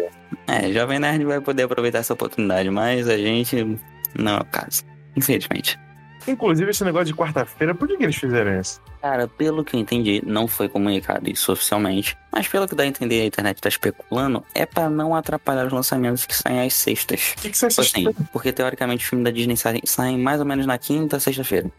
É, 0.47 0.73
Jovem 0.73 0.99
Nerd 0.99 1.23
vai 1.23 1.39
poder 1.39 1.63
aproveitar 1.63 1.99
essa 1.99 2.13
oportunidade, 2.13 2.69
mas 2.69 3.07
a 3.07 3.17
gente 3.17 3.77
não 4.17 4.37
é 4.37 4.41
o 4.41 4.45
caso. 4.45 4.83
Infelizmente. 5.15 5.79
Inclusive, 6.27 6.69
esse 6.69 6.83
negócio 6.83 7.07
de 7.07 7.13
quarta-feira, 7.13 7.73
por 7.73 7.87
que, 7.87 7.97
que 7.97 8.03
eles 8.03 8.15
fizeram 8.15 8.59
isso? 8.59 8.81
Cara, 9.01 9.27
pelo 9.27 9.63
que 9.63 9.75
eu 9.75 9.79
entendi, 9.79 10.21
não 10.25 10.47
foi 10.47 10.69
comunicado 10.69 11.27
isso 11.29 11.51
oficialmente, 11.51 12.15
mas 12.31 12.47
pelo 12.47 12.67
que 12.67 12.75
dá 12.75 12.83
a 12.83 12.87
entender, 12.87 13.21
a 13.21 13.25
internet 13.25 13.59
tá 13.59 13.67
especulando, 13.67 14.45
é 14.53 14.65
pra 14.65 14.89
não 14.89 15.15
atrapalhar 15.15 15.65
os 15.65 15.73
lançamentos 15.73 16.25
que 16.25 16.35
saem 16.35 16.61
às 16.61 16.73
sextas. 16.75 17.33
O 17.37 17.41
que, 17.41 17.49
que 17.49 17.57
você 17.57 17.67
Tipo 17.67 17.81
assim, 17.81 18.13
porque 18.31 18.51
teoricamente 18.51 19.03
os 19.03 19.09
filmes 19.09 19.25
da 19.25 19.31
Disney 19.31 19.57
saem, 19.57 19.81
saem 19.85 20.17
mais 20.19 20.39
ou 20.39 20.45
menos 20.45 20.67
na 20.67 20.77
quinta, 20.77 21.19
sexta-feira. 21.19 21.71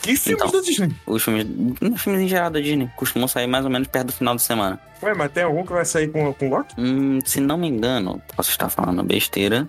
Que 0.00 0.16
filmes 0.16 0.44
então. 0.44 0.60
da 0.60 0.66
Disney? 0.66 0.94
Os 1.06 1.22
filmes, 1.22 1.46
os 1.80 2.00
filmes 2.00 2.22
em 2.22 2.28
geral 2.28 2.50
da 2.50 2.60
Disney 2.60 2.88
costumam 2.96 3.28
sair 3.28 3.46
mais 3.46 3.64
ou 3.64 3.70
menos 3.70 3.88
perto 3.88 4.06
do 4.06 4.12
final 4.12 4.34
de 4.34 4.42
semana. 4.42 4.80
Ué, 5.02 5.12
mas 5.14 5.32
tem 5.32 5.42
algum 5.42 5.64
que 5.64 5.72
vai 5.72 5.84
sair 5.84 6.08
com, 6.08 6.32
com 6.32 6.48
Loki? 6.48 6.74
Hum, 6.78 7.18
se 7.24 7.40
não 7.40 7.58
me 7.58 7.68
engano, 7.68 8.22
posso 8.36 8.50
estar 8.50 8.68
falando 8.68 9.02
besteira, 9.02 9.68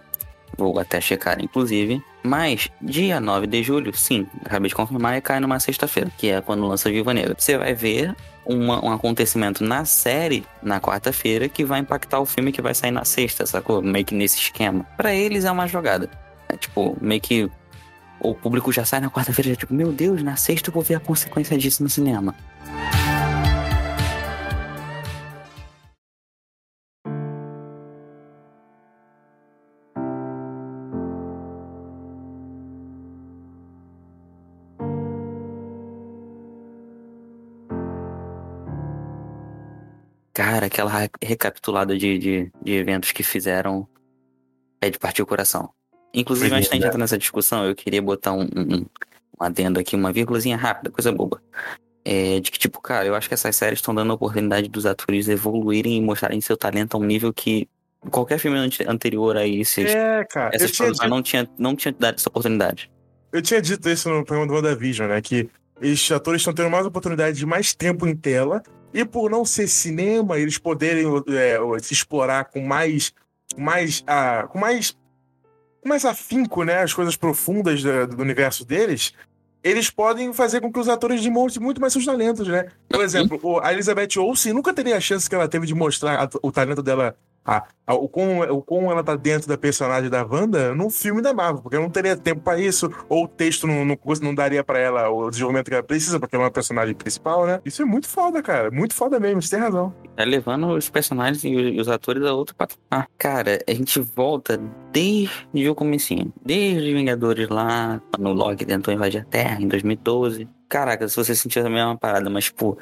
vou 0.58 0.79
até 0.79 1.01
checar 1.01 1.41
inclusive, 1.41 2.01
mas 2.23 2.69
dia 2.81 3.19
9 3.19 3.47
de 3.47 3.63
julho, 3.63 3.95
sim, 3.95 4.27
acabei 4.45 4.69
de 4.69 4.75
confirmar, 4.75 5.17
e 5.17 5.21
cai 5.21 5.39
numa 5.39 5.59
sexta-feira, 5.59 6.12
que 6.17 6.29
é 6.29 6.41
quando 6.41 6.65
lança 6.67 6.89
Viva 6.89 7.13
Negra. 7.13 7.36
Você 7.38 7.57
vai 7.57 7.73
ver 7.73 8.15
uma- 8.45 8.84
um 8.86 8.91
acontecimento 8.91 9.63
na 9.63 9.86
série 9.86 10.45
na 10.62 10.79
quarta-feira 10.79 11.47
que 11.49 11.63
vai 11.63 11.79
impactar 11.79 12.19
o 12.19 12.25
filme 12.25 12.51
que 12.51 12.62
vai 12.62 12.73
sair 12.73 12.91
na 12.91 13.05
sexta, 13.05 13.45
sacou? 13.45 13.81
Meio 13.81 14.05
que 14.05 14.15
nesse 14.15 14.38
esquema. 14.38 14.86
Pra 14.97 15.13
eles 15.13 15.45
é 15.45 15.51
uma 15.51 15.67
jogada. 15.67 16.10
É 16.49 16.57
tipo, 16.57 16.97
meio 17.01 17.21
que 17.21 17.49
o 18.19 18.36
público 18.36 18.71
já 18.71 18.86
sai 18.86 18.99
na 18.99 19.10
quarta-feira, 19.10 19.49
já 19.51 19.55
tipo, 19.55 19.73
meu 19.73 19.91
Deus, 19.91 20.21
na 20.21 20.36
sexta 20.36 20.69
eu 20.69 20.73
vou 20.73 20.84
ver 20.84 20.95
a 20.95 20.99
consequência 20.99 21.57
disso 21.57 21.81
no 21.81 21.89
cinema. 21.89 22.36
Cara, 40.62 40.65
aquela 40.67 40.91
re- 40.91 41.10
recapitulada 41.24 41.97
de, 41.97 42.17
de, 42.19 42.52
de 42.62 42.71
eventos 42.74 43.12
que 43.12 43.24
fizeram 43.24 43.88
é 44.80 44.89
de 44.91 45.00
partir 45.00 45.21
o 45.24 45.26
coração. 45.26 45.69
Inclusive, 46.13 46.50
Foi 46.50 46.58
antes 46.58 46.69
da 46.69 46.76
gente 46.76 46.86
entrar 46.86 47.00
nessa 47.00 47.17
discussão, 47.17 47.65
eu 47.65 47.74
queria 47.76 48.02
botar 48.02 48.34
um, 48.34 48.43
um, 48.43 48.76
um 48.82 48.86
adendo 49.39 49.80
aqui, 49.80 49.95
uma 49.95 50.12
vírgulazinha 50.12 50.58
rápida, 50.58 50.91
coisa 50.91 51.12
boba. 51.12 51.41
É, 52.06 52.39
de 52.39 52.52
que, 52.52 52.60
tipo, 52.60 52.80
cara, 52.82 53.06
eu 53.06 53.15
acho 53.15 53.28
que 53.28 53.34
essas 53.34 53.56
séries 53.56 53.80
estão 53.80 53.93
dando 53.95 54.12
a 54.12 54.15
oportunidade 54.15 54.67
dos 54.67 54.86
atores 54.86 55.28
evoluírem 55.28 55.97
e 55.97 56.02
mostrarem 56.02 56.41
seu 56.41 56.58
talento 56.58 56.95
a 56.95 57.00
um 57.00 57.04
nível 57.04 57.32
que 57.34 57.67
qualquer 58.10 58.38
filme 58.39 58.58
ante- 58.58 58.88
anterior 58.88 59.38
a 59.38 59.47
esse, 59.47 59.84
É, 59.86 60.24
cara. 60.26 60.52
Essas 60.54 60.71
tinha, 60.71 60.91
dito, 60.91 61.08
não 61.08 61.21
tinha, 61.24 61.50
não 61.58 61.76
tinha 61.76 61.91
dado 61.97 62.15
essa 62.15 62.30
oportunidade. 62.30 62.91
eu 63.32 63.41
tinha 63.41 63.62
dito 63.62 63.88
isso 63.89 64.10
no 64.10 64.24
programa 64.26 64.47
do 64.47 64.54
WandaVision, 64.56 65.10
né? 65.10 65.21
Que 65.21 65.50
esses 65.82 66.12
atores 66.12 66.41
estão 66.41 66.54
tendo 66.54 66.69
mais 66.69 66.86
oportunidade 66.86 67.38
de 67.38 67.45
mais 67.45 67.74
tempo 67.74 68.06
em 68.08 68.15
tela. 68.15 68.62
E 68.93 69.06
por 69.06 69.30
não 69.30 69.45
ser 69.45 69.67
cinema, 69.67 70.38
eles 70.38 70.58
poderem 70.58 71.06
é, 71.30 71.58
se 71.82 71.93
explorar 71.93 72.45
com 72.45 72.62
mais. 72.62 73.13
mais 73.58 74.04
ah, 74.08 74.47
com 74.49 74.60
mais. 74.60 74.91
com 75.82 75.89
mais 75.89 76.06
afinco, 76.06 76.63
né? 76.63 76.82
As 76.84 76.93
coisas 76.93 77.15
profundas 77.15 77.82
da- 77.84 78.06
do 78.06 78.21
universo 78.21 78.65
deles. 78.65 79.13
Eles 79.63 79.89
podem 79.91 80.34
fazer 80.34 80.60
com 80.60 80.71
que 80.73 80.80
os 80.80 80.89
atores 80.89 81.21
demonstrem 81.21 81.63
muito 81.63 81.80
mais 81.80 81.93
seus 81.93 82.06
talentos, 82.06 82.47
né? 82.47 82.67
Por 82.89 83.04
exemplo, 83.04 83.39
o- 83.43 83.60
a 83.60 83.71
Elizabeth 83.71 84.17
Olsen 84.17 84.54
nunca 84.54 84.73
teria 84.73 84.97
a 84.97 84.99
chance 84.99 85.30
que 85.30 85.36
ela 85.36 85.47
teve 85.47 85.67
de 85.67 85.75
mostrar 85.75 86.30
o 86.41 86.51
talento 86.51 86.82
dela 86.82 87.15
a, 87.45 87.63
a- 87.88 87.93
o, 87.95 88.08
como, 88.08 88.41
o 88.43 88.91
ela 88.91 89.04
tá 89.04 89.15
dentro 89.15 89.47
da 89.47 89.58
personagem 89.58 90.10
da 90.10 90.23
Wanda 90.23 90.73
num 90.75 90.89
filme 90.89 91.21
da 91.21 91.34
Marvel, 91.34 91.62
porque 91.62 91.75
ela 91.75 91.86
não 91.86 91.91
teria 91.91 92.15
tempo 92.15 92.41
pra 92.41 92.60
isso, 92.60 92.89
ou 93.10 93.25
o 93.25 93.27
texto 93.27 93.65
não, 93.67 93.84
não, 93.84 93.97
não 94.21 94.36
daria 94.36 94.63
pra 94.63 94.80
ela 94.80 95.10
o 95.10 95.30
desenvolvimento 95.30 95.67
que 95.67 95.73
ela 95.73 95.84
precisa, 95.84 96.19
porque 96.19 96.36
ela 96.36 96.45
é 96.45 96.47
uma 96.47 96.51
personagem 96.51 96.93
principal, 96.95 97.45
né? 97.45 97.60
Isso 97.65 97.82
é 97.82 97.86
muito 97.86 98.08
foda, 98.08 98.41
cara. 98.41 98.69
Muito 98.71 98.93
foda 98.93 99.19
mesmo, 99.19 99.41
você 99.41 99.49
tem 99.56 99.60
razão. 99.60 99.93
Tá 100.15 100.23
levando 100.23 100.67
os 100.69 100.89
personagens 100.89 101.43
e 101.43 101.80
os- 101.80 101.88
atores 101.89 102.23
a 102.23 102.34
outro 102.34 102.56
patamar. 102.56 103.08
Cara, 103.17 103.60
a 103.67 103.73
gente 103.73 103.99
volta 103.99 104.58
desde 104.91 105.69
o 105.69 105.75
comecinho. 105.75 106.32
Desde 106.45 106.93
Vingadores 106.93 107.49
lá, 107.49 108.01
quando 108.13 108.30
o 108.30 108.34
Loki 108.34 108.65
tentou 108.65 108.93
invadir 108.93 109.21
a 109.21 109.25
Terra 109.25 109.62
em 109.62 109.67
2012. 109.67 110.47
Caraca, 110.69 111.08
se 111.08 111.15
você 111.17 111.36
sentiu 111.36 111.65
a 111.65 111.69
mesma 111.69 111.97
parada, 111.97 112.30
mas, 112.30 112.45
tipo, 112.45 112.77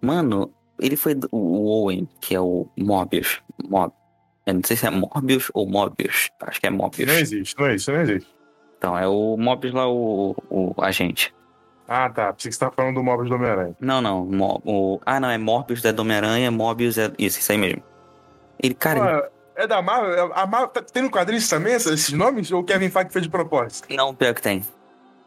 mano, 0.00 0.50
ele 0.80 0.96
foi 0.96 1.14
o 1.32 1.66
Owen, 1.82 2.08
que 2.20 2.34
é 2.34 2.40
o 2.40 2.66
Mobius. 2.76 3.40
Mob. 3.68 3.92
Eu 4.46 4.54
não 4.54 4.62
sei 4.64 4.76
se 4.76 4.86
é 4.86 4.90
Morbius 4.90 5.50
ou 5.54 5.66
Mobius. 5.68 6.30
Acho 6.42 6.60
que 6.60 6.66
é 6.66 6.70
Mobius. 6.70 7.08
Não 7.08 7.18
existe, 7.18 7.58
não 7.58 7.66
existe, 7.68 7.90
não 7.92 8.00
existe. 8.02 8.28
Então, 8.78 8.96
é 8.98 9.06
o 9.08 9.36
Mobius 9.36 9.74
lá, 9.74 9.88
o, 9.88 10.36
o 10.50 10.74
agente. 10.78 11.34
Ah, 11.88 12.08
tá. 12.10 12.32
Pensei 12.32 12.50
que 12.50 12.54
você 12.54 12.60
tava 12.60 12.72
falando 12.74 12.94
do 12.96 13.02
Móveis 13.02 13.28
do 13.28 13.34
Homem-Aranha. 13.36 13.76
Não, 13.80 14.00
não. 14.00 14.24
Mo- 14.26 14.62
o... 14.64 15.00
Ah, 15.06 15.18
não, 15.20 15.30
é 15.30 15.38
Morbius 15.38 15.84
é 15.84 15.92
do 15.92 16.02
Homem-Aranha, 16.02 16.50
Mobius 16.50 16.96
é. 16.98 17.10
Isso, 17.18 17.38
isso 17.38 17.50
aí 17.52 17.58
mesmo. 17.58 17.82
Ele, 18.62 18.74
cara, 18.74 19.30
É 19.54 19.66
da 19.66 19.80
Marvel? 19.82 20.32
A 20.34 20.46
Marvel 20.46 20.68
tá- 20.68 20.82
tem 20.82 21.02
no 21.02 21.10
quadrinho 21.10 21.38
isso 21.38 21.50
também, 21.50 21.74
esses 21.74 22.12
nomes? 22.12 22.50
Ou 22.52 22.60
o 22.60 22.64
Kevin 22.64 22.88
Feige 22.90 23.10
fez 23.10 23.24
de 23.24 23.30
propósito? 23.30 23.88
não, 23.94 24.14
pior 24.14 24.34
que 24.34 24.42
tem. 24.42 24.62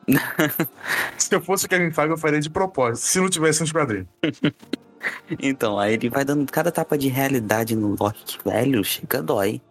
Se 1.17 1.33
eu 1.35 1.41
fosse 1.41 1.65
o 1.65 1.69
Kevin 1.69 1.91
Feige, 1.91 2.11
eu 2.11 2.17
faria 2.17 2.39
de 2.39 2.49
propósito, 2.49 3.05
se 3.05 3.19
não 3.19 3.29
tivesse 3.29 3.61
nos 3.61 3.71
quadrinhos. 3.71 4.07
Então, 5.41 5.77
aí 5.79 5.93
ele 5.93 6.09
vai 6.09 6.25
dando 6.25 6.49
cada 6.51 6.71
tapa 6.71 6.97
de 6.97 7.07
realidade 7.07 7.75
no 7.75 7.95
Loki, 7.99 8.23
que, 8.25 8.49
velho, 8.49 8.83
chega 8.83 9.21
dói. 9.21 9.61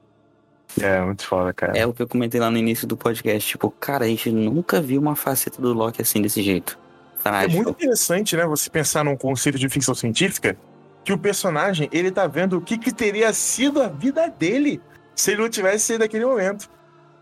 É, 0.80 1.00
muito 1.00 1.26
foda, 1.26 1.52
cara. 1.52 1.76
É 1.76 1.86
o 1.86 1.92
que 1.92 2.02
eu 2.02 2.08
comentei 2.08 2.40
lá 2.40 2.50
no 2.50 2.56
início 2.58 2.86
do 2.86 2.96
podcast. 2.96 3.48
Tipo, 3.48 3.70
cara, 3.70 4.04
a 4.04 4.08
gente 4.08 4.30
nunca 4.30 4.80
viu 4.80 5.00
uma 5.00 5.16
faceta 5.16 5.60
do 5.60 5.72
Loki 5.72 6.00
assim 6.02 6.20
desse 6.22 6.42
jeito. 6.42 6.78
É 7.24 7.48
muito 7.48 7.70
interessante, 7.70 8.36
né, 8.36 8.46
você 8.46 8.70
pensar 8.70 9.04
num 9.04 9.16
conceito 9.16 9.58
de 9.58 9.68
ficção 9.68 9.94
científica 9.94 10.56
que 11.04 11.12
o 11.12 11.18
personagem, 11.18 11.88
ele 11.92 12.10
tá 12.10 12.26
vendo 12.26 12.56
o 12.58 12.60
que, 12.60 12.78
que 12.78 12.92
teria 12.92 13.32
sido 13.32 13.82
a 13.82 13.88
vida 13.88 14.28
dele 14.28 14.80
se 15.14 15.32
ele 15.32 15.42
não 15.42 15.48
tivesse 15.48 15.86
sido 15.86 16.00
naquele 16.00 16.24
momento. 16.24 16.70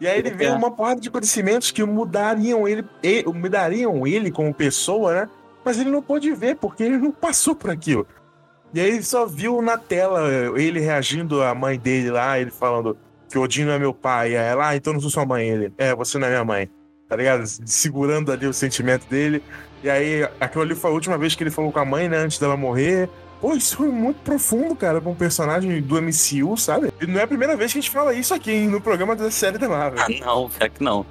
E 0.01 0.07
aí 0.07 0.19
ele 0.19 0.31
vê 0.31 0.45
É. 0.47 0.53
uma 0.53 0.71
porrada 0.71 1.01
de 1.01 1.09
acontecimentos 1.09 1.71
que 1.71 1.83
mudariam 1.83 2.69
ele, 2.69 2.85
e- 3.03 3.25
mudariam 3.27 4.07
ele 4.07 4.31
como 4.31 4.53
pessoa, 4.53 5.15
né? 5.23 5.29
Mas 5.67 5.81
ele 5.81 5.91
não 5.91 6.01
pôde 6.01 6.33
ver, 6.33 6.55
porque 6.55 6.85
ele 6.85 6.97
não 6.97 7.11
passou 7.11 7.53
por 7.53 7.71
aquilo. 7.71 8.07
E 8.73 8.81
aí 8.81 8.89
ele 8.89 9.03
só 9.03 9.27
viu 9.27 9.61
na 9.61 9.77
tela 9.77 10.31
ele 10.57 10.79
reagindo 10.79 11.43
à 11.43 11.53
mãe 11.57 11.77
dele 11.77 12.09
lá, 12.09 12.39
ele 12.39 12.53
falando 12.53 12.97
que 13.29 13.37
Odin 13.37 13.65
não 13.65 13.73
é 13.73 13.79
meu 13.81 13.93
pai. 13.93 14.33
E 14.33 14.37
aí 14.37 14.47
ela, 14.47 14.69
ah, 14.69 14.77
então 14.77 14.93
não 14.93 15.01
sou 15.01 15.11
sua 15.11 15.27
mãe. 15.27 15.49
Ele, 15.49 15.73
é, 15.77 15.93
você 15.93 16.19
não 16.19 16.29
é 16.29 16.31
minha 16.31 16.45
mãe. 16.45 16.71
Tá 17.09 17.17
ligado? 17.17 17.45
Segurando 17.45 18.31
ali 18.31 18.47
o 18.47 18.53
sentimento 18.53 19.09
dele. 19.09 19.43
E 19.83 19.91
aí, 19.91 20.29
aquilo 20.39 20.63
ali 20.63 20.77
foi 20.77 20.89
a 20.89 20.95
última 20.95 21.19
vez 21.19 21.35
que 21.35 21.43
ele 21.43 21.51
falou 21.51 21.73
com 21.73 21.81
a 21.81 21.85
mãe, 21.85 22.09
né? 22.09 22.19
Antes 22.19 22.39
dela 22.39 22.57
morrer. 22.57 23.11
Pô, 23.41 23.55
isso 23.55 23.77
foi 23.77 23.89
muito 23.89 24.17
profundo, 24.23 24.75
cara, 24.75 25.01
pra 25.01 25.11
um 25.11 25.15
personagem 25.15 25.81
do 25.83 26.01
MCU, 26.01 26.57
sabe? 26.57 26.93
E 27.01 27.07
não 27.07 27.21
é 27.21 27.25
a 27.25 27.27
primeira 27.27 27.57
vez 27.57 27.73
que 27.73 27.79
a 27.79 27.83
gente 27.83 27.91
fala 27.91 28.15
isso 28.15 28.33
aqui 28.33 28.51
hein, 28.51 28.69
no 28.69 28.81
programa 28.81 29.15
da 29.15 29.31
série 29.31 29.59
da 29.59 29.69
Marvel. 29.69 30.01
Ah, 30.01 30.25
não, 30.25 30.49
pior 30.49 30.71
que 30.71 30.83
não. 30.83 31.07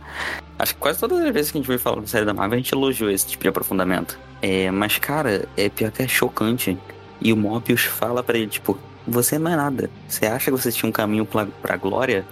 Acho 0.57 0.73
que 0.73 0.79
quase 0.79 0.99
todas 0.99 1.19
as 1.19 1.31
vezes 1.31 1.51
que 1.51 1.57
a 1.57 1.61
gente 1.61 1.67
veio 1.67 1.79
falar 1.79 2.01
da 2.01 2.07
série 2.07 2.25
da 2.25 2.33
Marvel, 2.33 2.55
a 2.55 2.61
gente 2.61 2.73
elogiou 2.73 3.09
esse 3.11 3.27
tipo 3.27 3.43
de 3.43 3.49
aprofundamento. 3.49 4.17
É, 4.41 4.71
mas, 4.71 4.97
cara, 4.97 5.47
é 5.55 5.69
pior 5.69 5.91
que 5.91 6.01
é 6.01 6.07
chocante. 6.07 6.77
E 7.21 7.31
o 7.31 7.37
Mobius 7.37 7.83
fala 7.83 8.23
para 8.23 8.37
ele, 8.37 8.47
tipo, 8.47 8.77
você 9.07 9.37
não 9.37 9.51
é 9.51 9.55
nada. 9.55 9.89
Você 10.07 10.25
acha 10.25 10.45
que 10.45 10.51
você 10.51 10.71
tinha 10.71 10.89
um 10.89 10.91
caminho 10.91 11.25
pra, 11.25 11.45
pra 11.61 11.77
glória, 11.77 12.25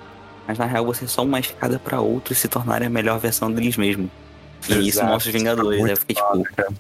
mas 0.47 0.57
na 0.57 0.65
real 0.65 0.85
você 0.85 1.05
é 1.05 1.07
só 1.07 1.23
uma 1.23 1.39
escada 1.39 1.79
para 1.79 2.01
outros 2.01 2.37
se 2.37 2.47
tornarem 2.47 2.87
a 2.87 2.89
melhor 2.89 3.19
versão 3.19 3.51
deles 3.51 3.77
mesmos. 3.77 4.09
E 4.67 4.73
Exato, 4.73 4.87
isso 4.87 5.03
mostra 5.03 5.29
os 5.29 5.33
Vingadores. 5.33 5.81
Tá 5.81 5.89
eu 5.89 5.97
fiquei 5.97 6.15
tipo, 6.15 6.43
cara. 6.55 6.73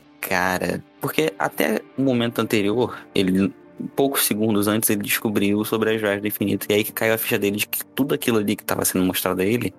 Porque 1.01 1.33
até 1.37 1.81
o 1.97 2.01
momento 2.01 2.39
anterior, 2.39 2.97
ele. 3.13 3.53
Poucos 3.95 4.23
segundos 4.23 4.67
antes 4.67 4.89
ele 4.89 5.01
descobriu 5.01 5.65
sobre 5.65 5.95
as 5.95 5.99
joias 5.99 6.21
do 6.21 6.27
infinito. 6.27 6.67
E 6.69 6.73
aí 6.73 6.83
que 6.83 6.93
caiu 6.93 7.13
a 7.13 7.17
ficha 7.17 7.37
dele 7.37 7.57
de 7.57 7.67
que 7.67 7.83
tudo 7.83 8.13
aquilo 8.13 8.37
ali 8.37 8.55
que 8.55 8.63
estava 8.63 8.85
sendo 8.85 9.03
mostrado 9.03 9.41
a 9.41 9.45
ele 9.45 9.73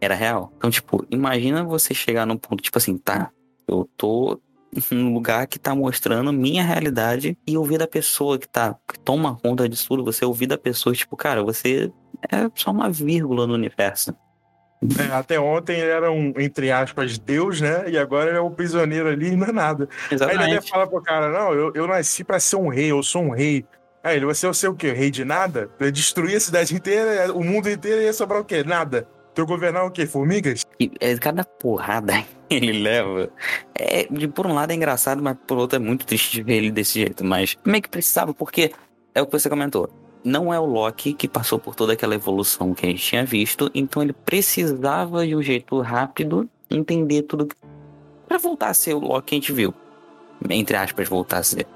era 0.00 0.14
real. 0.14 0.52
Então, 0.58 0.68
tipo, 0.68 1.06
imagina 1.10 1.64
você 1.64 1.94
chegar 1.94 2.26
num 2.26 2.36
ponto, 2.36 2.62
tipo 2.62 2.76
assim, 2.76 2.98
tá, 2.98 3.30
eu 3.66 3.88
tô 3.96 4.38
num 4.90 5.14
lugar 5.14 5.46
que 5.46 5.58
tá 5.58 5.74
mostrando 5.74 6.32
minha 6.32 6.62
realidade 6.62 7.38
e 7.46 7.56
ouvir 7.56 7.78
da 7.78 7.86
pessoa 7.86 8.38
que 8.38 8.48
tá, 8.48 8.76
que 8.86 8.98
toma 8.98 9.36
conta 9.36 9.68
disso 9.68 9.88
tudo, 9.88 10.04
você 10.04 10.24
ouvir 10.24 10.46
da 10.46 10.58
pessoa, 10.58 10.94
tipo, 10.94 11.16
cara, 11.16 11.42
você 11.42 11.90
é 12.30 12.50
só 12.54 12.70
uma 12.70 12.90
vírgula 12.90 13.46
no 13.46 13.54
universo. 13.54 14.14
É, 14.98 15.12
até 15.12 15.40
ontem 15.40 15.78
ele 15.78 15.90
era 15.90 16.10
um, 16.10 16.34
entre 16.38 16.70
aspas, 16.70 17.18
Deus, 17.18 17.60
né? 17.60 17.88
E 17.88 17.96
agora 17.96 18.28
ele 18.28 18.38
é 18.38 18.40
um 18.40 18.50
prisioneiro 18.50 19.08
ali 19.08 19.28
e 19.28 19.36
não 19.36 19.46
é 19.46 19.52
nada. 19.52 19.88
Exatamente. 20.10 20.42
Aí 20.42 20.50
ele 20.50 20.58
até 20.58 20.68
fala 20.68 20.86
pro 20.86 21.02
cara, 21.02 21.30
não, 21.30 21.52
eu, 21.54 21.72
eu 21.74 21.86
nasci 21.86 22.22
para 22.22 22.38
ser 22.38 22.56
um 22.56 22.68
rei, 22.68 22.90
eu 22.90 23.02
sou 23.02 23.22
um 23.22 23.30
rei. 23.30 23.64
Aí 24.04 24.16
ele, 24.16 24.26
você 24.26 24.46
é 24.46 24.48
o 24.48 24.54
seu 24.54 24.74
quê? 24.74 24.92
Rei 24.92 25.10
de 25.10 25.24
nada? 25.24 25.68
Pra 25.78 25.90
destruir 25.90 26.36
a 26.36 26.40
cidade 26.40 26.74
inteira, 26.74 27.32
o 27.32 27.42
mundo 27.42 27.68
inteiro 27.68 28.02
ia 28.02 28.12
sobrar 28.12 28.40
o 28.40 28.44
quê? 28.44 28.62
Nada. 28.62 29.08
Teu 29.34 29.46
governar 29.46 29.84
o 29.84 29.90
quê? 29.90 30.06
Formigas? 30.06 30.64
E 30.78 30.90
é, 31.00 31.16
cada 31.16 31.44
porrada 31.44 32.12
que 32.48 32.54
ele 32.54 32.72
leva. 32.72 33.30
É, 33.74 34.06
de, 34.10 34.28
por 34.28 34.46
um 34.46 34.54
lado 34.54 34.70
é 34.70 34.74
engraçado, 34.74 35.22
mas 35.22 35.36
por 35.46 35.58
outro 35.58 35.76
é 35.76 35.78
muito 35.78 36.06
triste 36.06 36.32
de 36.32 36.42
ver 36.42 36.56
ele 36.56 36.70
desse 36.70 37.00
jeito. 37.00 37.24
Mas 37.24 37.56
meio 37.64 37.82
que 37.82 37.88
precisava, 37.88 38.32
porque 38.32 38.72
é 39.14 39.20
o 39.20 39.26
que 39.26 39.32
você 39.32 39.48
comentou 39.48 39.90
não 40.26 40.52
é 40.52 40.58
o 40.58 40.66
Loki 40.66 41.12
que 41.14 41.28
passou 41.28 41.58
por 41.58 41.74
toda 41.76 41.92
aquela 41.92 42.14
evolução 42.14 42.74
que 42.74 42.84
a 42.84 42.88
gente 42.88 43.02
tinha 43.02 43.24
visto, 43.24 43.70
então 43.72 44.02
ele 44.02 44.12
precisava 44.12 45.24
de 45.24 45.36
um 45.36 45.40
jeito 45.40 45.80
rápido 45.80 46.48
entender 46.68 47.22
tudo 47.22 47.48
para 48.26 48.36
voltar 48.36 48.70
a 48.70 48.74
ser 48.74 48.94
o 48.94 48.98
Loki 48.98 49.28
que 49.28 49.34
a 49.36 49.38
gente 49.38 49.52
viu. 49.52 49.72
Entre 50.50 50.76
aspas, 50.76 51.08
voltar 51.08 51.38
a 51.38 51.42
ser. 51.44 51.66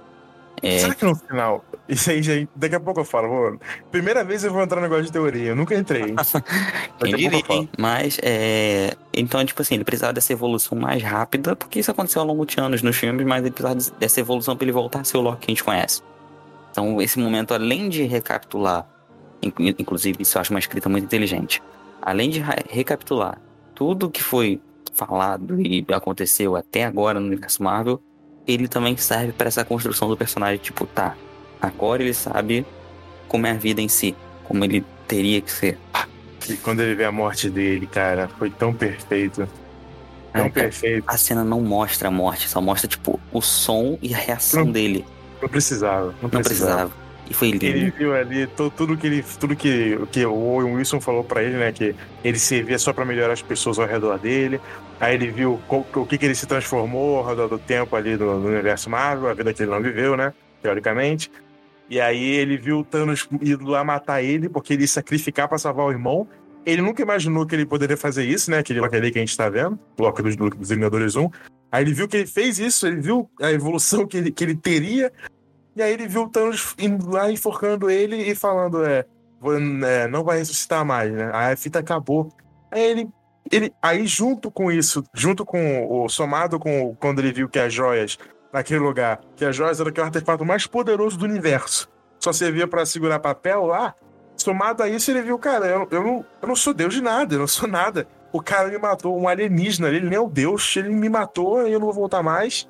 É... 0.62 0.80
Será 0.80 0.94
que 0.94 1.04
no 1.04 1.14
final. 1.14 1.64
Isso 1.88 2.10
aí, 2.10 2.22
já, 2.22 2.32
daqui 2.54 2.74
a 2.74 2.80
pouco 2.80 3.00
eu 3.00 3.04
falo. 3.04 3.28
Vou, 3.28 3.60
primeira 3.90 4.22
vez 4.22 4.44
eu 4.44 4.52
vou 4.52 4.62
entrar 4.62 4.76
no 4.76 4.82
negócio 4.82 5.04
de 5.04 5.12
teoria. 5.12 5.50
Eu 5.50 5.56
nunca 5.56 5.74
entrei. 5.74 6.14
Quem 7.02 7.14
diria, 7.14 7.42
Mas, 7.78 8.18
é. 8.22 8.94
Então, 9.14 9.44
tipo 9.44 9.62
assim, 9.62 9.74
ele 9.76 9.84
precisava 9.84 10.12
dessa 10.12 10.32
evolução 10.32 10.78
mais 10.78 11.02
rápida, 11.02 11.56
porque 11.56 11.80
isso 11.80 11.90
aconteceu 11.90 12.22
ao 12.22 12.28
longo 12.28 12.44
de 12.44 12.60
anos 12.60 12.82
nos 12.82 12.96
filmes, 12.96 13.26
mas 13.26 13.42
ele 13.42 13.50
precisava 13.50 13.96
dessa 13.98 14.20
evolução 14.20 14.56
pra 14.56 14.64
ele 14.64 14.72
voltar 14.72 15.00
a 15.00 15.04
ser 15.04 15.16
o 15.16 15.20
Loki 15.20 15.46
que 15.46 15.50
a 15.50 15.52
gente 15.52 15.64
conhece. 15.64 16.02
Então, 16.70 17.00
esse 17.00 17.18
momento, 17.18 17.52
além 17.52 17.88
de 17.88 18.04
recapitular, 18.04 18.88
inclusive, 19.42 20.22
isso 20.22 20.36
eu 20.36 20.40
acho 20.40 20.52
uma 20.52 20.60
escrita 20.60 20.88
muito 20.88 21.04
inteligente, 21.04 21.62
além 22.00 22.30
de 22.30 22.40
recapitular 22.68 23.40
tudo 23.80 24.10
que 24.10 24.22
foi 24.22 24.60
falado 24.92 25.58
e 25.58 25.82
aconteceu 25.90 26.54
até 26.54 26.84
agora 26.84 27.18
no 27.18 27.26
universo 27.26 27.62
Marvel, 27.62 27.98
ele 28.46 28.68
também 28.68 28.94
serve 28.94 29.32
para 29.32 29.48
essa 29.48 29.64
construção 29.64 30.06
do 30.06 30.18
personagem, 30.18 30.58
tipo, 30.58 30.84
tá, 30.84 31.16
agora 31.62 32.02
ele 32.02 32.12
sabe 32.12 32.66
como 33.26 33.46
é 33.46 33.52
a 33.52 33.54
vida 33.54 33.80
em 33.80 33.88
si, 33.88 34.14
como 34.44 34.62
ele 34.66 34.84
teria 35.08 35.40
que 35.40 35.50
ser. 35.50 35.78
E 36.46 36.58
quando 36.58 36.80
ele 36.80 36.94
vê 36.94 37.06
a 37.06 37.12
morte 37.12 37.48
dele, 37.48 37.86
cara, 37.86 38.28
foi 38.38 38.50
tão 38.50 38.74
perfeito. 38.74 39.48
Tão 40.30 40.50
perfeito. 40.50 41.04
A 41.06 41.16
cena 41.16 41.42
não 41.42 41.62
mostra 41.62 42.08
a 42.08 42.10
morte, 42.10 42.50
só 42.50 42.60
mostra, 42.60 42.86
tipo, 42.86 43.18
o 43.32 43.40
som 43.40 43.98
e 44.02 44.12
a 44.12 44.18
reação 44.18 44.66
não. 44.66 44.72
dele. 44.72 45.06
Não 45.40 45.48
precisava. 45.48 46.06
Não, 46.06 46.30
não 46.32 46.42
precisava. 46.42 46.90
E 47.28 47.34
foi 47.34 47.52
lindo. 47.52 47.64
Ele 47.64 47.90
viu 47.90 48.14
ali 48.14 48.46
tudo, 48.48 48.70
tudo 48.70 48.96
que 48.96 49.06
ele, 49.06 49.24
tudo 49.38 49.54
que, 49.54 49.98
que 50.10 50.26
o 50.26 50.34
Owen 50.34 50.74
Wilson 50.74 51.00
falou 51.00 51.22
para 51.22 51.42
ele, 51.42 51.56
né, 51.56 51.70
que 51.70 51.94
ele 52.24 52.38
servia 52.38 52.76
só 52.76 52.92
para 52.92 53.04
melhorar 53.04 53.32
as 53.32 53.40
pessoas 53.40 53.78
ao 53.78 53.86
redor 53.86 54.18
dele. 54.18 54.60
Aí 54.98 55.14
ele 55.14 55.30
viu 55.30 55.60
o, 55.68 55.86
o 56.00 56.06
que, 56.06 56.18
que 56.18 56.26
ele 56.26 56.34
se 56.34 56.46
transformou 56.46 57.18
ao 57.18 57.26
redor 57.26 57.46
do 57.46 57.58
tempo 57.58 57.94
ali 57.94 58.16
do, 58.16 58.40
do 58.40 58.48
universo 58.48 58.90
Marvel, 58.90 59.30
a 59.30 59.34
vida 59.34 59.54
que 59.54 59.62
ele 59.62 59.70
não 59.70 59.80
viveu, 59.80 60.16
né, 60.16 60.34
teoricamente. 60.60 61.30
E 61.88 62.00
aí 62.00 62.36
ele 62.36 62.56
viu 62.56 62.80
o 62.80 62.84
Thanos 62.84 63.28
indo 63.40 63.64
lá 63.64 63.84
matar 63.84 64.22
ele 64.22 64.48
porque 64.48 64.72
ele 64.72 64.82
ia 64.82 64.88
sacrificar 64.88 65.48
para 65.48 65.58
salvar 65.58 65.86
o 65.86 65.90
irmão. 65.90 66.26
Ele 66.64 66.82
nunca 66.82 67.02
imaginou 67.02 67.46
que 67.46 67.54
ele 67.54 67.64
poderia 67.64 67.96
fazer 67.96 68.24
isso, 68.24 68.50
né? 68.50 68.58
Aquele 68.58 68.80
Loki 68.80 68.96
ali 68.96 69.10
que 69.10 69.18
a 69.18 69.22
gente 69.22 69.36
tá 69.36 69.48
vendo, 69.48 69.78
o 69.98 70.02
Loki 70.02 70.22
dos, 70.22 70.36
dos 70.36 70.68
Vingadores 70.68 71.16
1. 71.16 71.30
Aí 71.72 71.84
ele 71.84 71.94
viu 71.94 72.06
que 72.06 72.18
ele 72.18 72.26
fez 72.26 72.58
isso, 72.58 72.86
ele 72.86 73.00
viu 73.00 73.30
a 73.40 73.50
evolução 73.50 74.06
que 74.06 74.16
ele, 74.16 74.30
que 74.30 74.44
ele 74.44 74.56
teria 74.56 75.10
e 75.74 75.82
aí 75.82 75.92
ele 75.92 76.06
viu 76.06 76.24
o 76.24 76.28
Thanos 76.28 76.74
indo 76.78 77.10
lá 77.10 77.30
enforcando 77.30 77.88
ele 77.88 78.16
e 78.16 78.34
falando, 78.34 78.84
é, 78.84 79.04
é, 79.86 80.08
não 80.08 80.24
vai 80.24 80.38
ressuscitar 80.38 80.84
mais, 80.84 81.12
né? 81.12 81.30
Aí 81.32 81.52
a 81.52 81.56
fita 81.56 81.78
acabou. 81.78 82.28
Aí 82.70 82.82
ele, 82.82 83.08
ele. 83.50 83.72
Aí 83.80 84.06
junto 84.06 84.50
com 84.50 84.70
isso, 84.70 85.04
junto 85.14 85.44
com 85.44 85.86
o. 85.88 86.08
somado 86.08 86.58
com 86.58 86.94
quando 86.96 87.20
ele 87.20 87.32
viu 87.32 87.48
que 87.48 87.58
as 87.58 87.72
joias, 87.72 88.18
naquele 88.52 88.80
lugar, 88.80 89.20
que 89.36 89.44
as 89.44 89.54
joias 89.54 89.80
eram 89.80 89.92
o 89.96 90.02
artefato 90.02 90.44
mais 90.44 90.66
poderoso 90.66 91.16
do 91.16 91.24
universo. 91.24 91.88
Só 92.18 92.32
servia 92.32 92.66
para 92.66 92.84
segurar 92.84 93.18
papel 93.20 93.64
lá. 93.64 93.94
Somado 94.40 94.82
a 94.82 94.88
isso, 94.88 95.10
ele 95.10 95.20
viu, 95.20 95.38
cara, 95.38 95.66
eu, 95.66 95.88
eu, 95.90 96.02
não, 96.02 96.24
eu 96.40 96.48
não 96.48 96.56
sou 96.56 96.72
Deus 96.72 96.94
de 96.94 97.02
nada, 97.02 97.34
eu 97.34 97.40
não 97.40 97.46
sou 97.46 97.68
nada. 97.68 98.08
O 98.32 98.40
cara 98.40 98.68
me 98.68 98.78
matou, 98.78 99.20
um 99.20 99.28
alienígena, 99.28 99.88
ele 99.88 100.08
nem 100.08 100.16
é 100.16 100.20
o 100.20 100.28
Deus, 100.28 100.76
ele 100.76 100.88
me 100.88 101.08
matou 101.08 101.66
e 101.68 101.72
eu 101.72 101.78
não 101.78 101.86
vou 101.86 101.94
voltar 101.94 102.22
mais. 102.22 102.66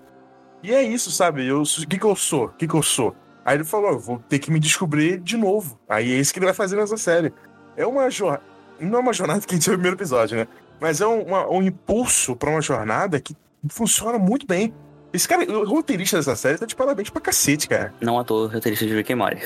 E 0.63 0.75
é 0.75 0.83
isso, 0.83 1.11
sabe? 1.11 1.51
O 1.53 1.63
que, 1.89 1.99
que 1.99 2.05
eu 2.05 2.17
sou? 2.17 2.47
O 2.47 2.49
que, 2.51 2.67
que 2.67 2.75
eu 2.75 2.83
sou? 2.83 3.15
Aí 3.45 3.57
ele 3.57 3.65
falou: 3.65 3.99
vou 3.99 4.19
ter 4.29 4.39
que 4.39 4.51
me 4.51 4.59
descobrir 4.59 5.19
de 5.21 5.37
novo. 5.37 5.79
Aí 5.89 6.13
é 6.13 6.17
isso 6.17 6.33
que 6.33 6.39
ele 6.39 6.47
vai 6.47 6.55
fazer 6.55 6.77
nessa 6.77 6.97
série. 6.97 7.33
É 7.77 7.87
uma 7.87 8.11
jornada. 8.11 8.43
Não 8.81 8.99
é 8.99 9.01
uma 9.01 9.13
jornada 9.13 9.41
que 9.47 9.55
a 9.55 9.57
gente 9.57 9.65
viu 9.65 9.75
no 9.75 9.79
primeiro 9.79 9.97
episódio, 9.97 10.37
né? 10.37 10.49
Mas 10.81 11.01
é 11.01 11.07
um, 11.07 11.23
uma, 11.23 11.49
um 11.49 11.63
impulso 11.63 12.35
para 12.35 12.51
uma 12.51 12.61
jornada 12.61 13.21
que 13.21 13.37
funciona 13.69 14.19
muito 14.19 14.47
bem. 14.47 14.75
Esse 15.13 15.27
cara, 15.27 15.45
o 15.51 15.65
roteirista 15.65 16.17
dessa 16.17 16.37
série 16.37 16.59
tá 16.59 16.67
de 16.67 16.75
parabéns 16.75 17.11
pra 17.11 17.21
cacete, 17.21 17.69
cara. 17.69 17.93
Não 18.01 18.19
à 18.19 18.25
toa, 18.25 18.49
roteirista 18.53 18.87
de 18.87 18.95
Rick 18.95 19.13
and 19.13 19.17
Morty. 19.17 19.43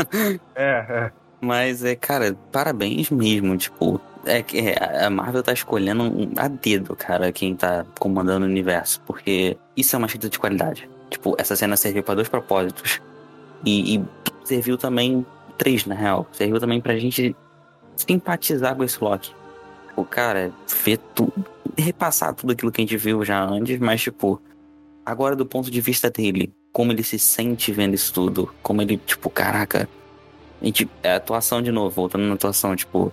é, 0.54 0.86
é. 0.88 1.12
Mas 1.40 1.84
é, 1.84 1.94
cara, 1.94 2.36
parabéns 2.50 3.10
mesmo. 3.10 3.56
Tipo, 3.56 4.00
é 4.24 4.42
que 4.42 4.58
é, 4.58 5.04
a 5.04 5.10
Marvel 5.10 5.42
tá 5.42 5.52
escolhendo 5.52 6.30
a 6.36 6.48
dedo, 6.48 6.96
cara, 6.96 7.30
quem 7.32 7.54
tá 7.54 7.86
comandando 7.98 8.44
o 8.44 8.48
universo. 8.48 9.00
Porque 9.06 9.56
isso 9.76 9.94
é 9.94 9.98
uma 9.98 10.06
escrita 10.06 10.28
de 10.28 10.38
qualidade. 10.38 10.88
Tipo, 11.10 11.34
essa 11.38 11.54
cena 11.54 11.76
serviu 11.76 12.02
para 12.02 12.16
dois 12.16 12.28
propósitos. 12.28 13.00
E, 13.64 13.96
e, 13.96 14.04
serviu 14.44 14.76
também. 14.76 15.24
Três, 15.56 15.86
na 15.86 15.94
real. 15.94 16.26
Serviu 16.32 16.60
também 16.60 16.80
pra 16.80 16.98
gente 16.98 17.34
simpatizar 17.96 18.76
com 18.76 18.84
esse 18.84 19.02
Loki. 19.02 19.32
O 19.96 20.04
cara, 20.04 20.52
ver 20.84 20.98
tudo. 21.14 21.44
Repassar 21.78 22.34
tudo 22.34 22.52
aquilo 22.52 22.72
que 22.72 22.80
a 22.80 22.84
gente 22.84 22.96
viu 22.96 23.24
já 23.24 23.42
antes, 23.42 23.78
mas, 23.78 24.02
tipo, 24.02 24.40
agora 25.04 25.36
do 25.36 25.46
ponto 25.46 25.70
de 25.70 25.80
vista 25.80 26.10
dele, 26.10 26.52
como 26.72 26.92
ele 26.92 27.02
se 27.02 27.18
sente 27.18 27.72
vendo 27.72 27.94
isso 27.94 28.12
tudo. 28.12 28.52
Como 28.62 28.82
ele, 28.82 28.98
tipo, 28.98 29.30
caraca. 29.30 29.88
A 30.60 30.64
gente, 30.64 30.88
é 31.02 31.14
atuação 31.14 31.60
de 31.62 31.70
novo, 31.70 31.94
voltando 31.94 32.24
na 32.24 32.34
atuação, 32.34 32.74
tipo, 32.74 33.12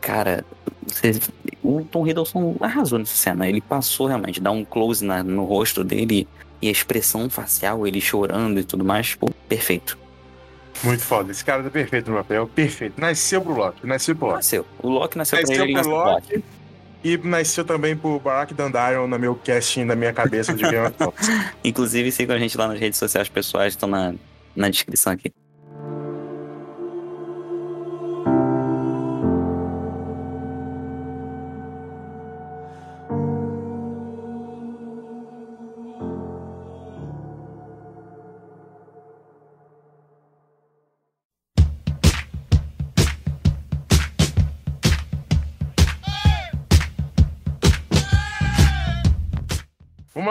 cara, 0.00 0.44
você, 0.86 1.18
o 1.62 1.84
Tom 1.84 2.06
Hiddleston 2.06 2.56
arrasou 2.60 2.98
nessa 2.98 3.14
cena. 3.14 3.48
Ele 3.48 3.60
passou 3.60 4.06
realmente, 4.06 4.40
dá 4.40 4.50
um 4.50 4.64
close 4.64 5.04
na, 5.04 5.22
no 5.22 5.44
rosto 5.44 5.82
dele 5.82 6.28
e 6.60 6.68
a 6.68 6.70
expressão 6.70 7.28
facial, 7.28 7.86
ele 7.86 8.00
chorando 8.00 8.60
e 8.60 8.64
tudo 8.64 8.84
mais, 8.84 9.14
pô, 9.14 9.30
perfeito. 9.48 9.98
Muito 10.82 11.02
foda. 11.02 11.30
Esse 11.30 11.44
cara 11.44 11.62
tá 11.62 11.70
perfeito 11.70 12.10
no 12.10 12.16
papel, 12.16 12.46
perfeito. 12.48 13.00
Nasceu 13.00 13.40
pro 13.40 13.54
Loki, 13.54 13.86
nasceu 13.86 14.14
pro 14.16 14.26
Loki. 14.26 14.36
Nasceu. 14.38 14.66
O 14.82 14.88
Loki 14.88 15.16
nasceu, 15.16 15.40
nasceu 15.40 15.56
pra 15.56 15.64
ele, 15.64 15.80
pro 15.80 15.90
Loki. 15.90 16.34
Loki. 16.34 16.44
E 17.04 17.18
nasceu 17.18 17.64
também 17.64 17.94
pro 17.94 18.18
Barack 18.18 18.54
Dandarion 18.54 19.06
no 19.06 19.18
meu 19.18 19.34
casting 19.34 19.86
da 19.86 19.94
minha 19.94 20.12
cabeça 20.12 20.54
de 20.54 20.62
Game 20.62 20.86
of 20.86 20.96
Thrones. 20.96 21.14
Inclusive, 21.62 22.10
sigam 22.10 22.34
a 22.34 22.38
gente 22.38 22.56
lá 22.56 22.66
nas 22.66 22.80
redes 22.80 22.98
sociais 22.98 23.28
pessoais, 23.28 23.74
estão 23.74 23.88
na, 23.88 24.14
na 24.56 24.70
descrição 24.70 25.12
aqui. 25.12 25.30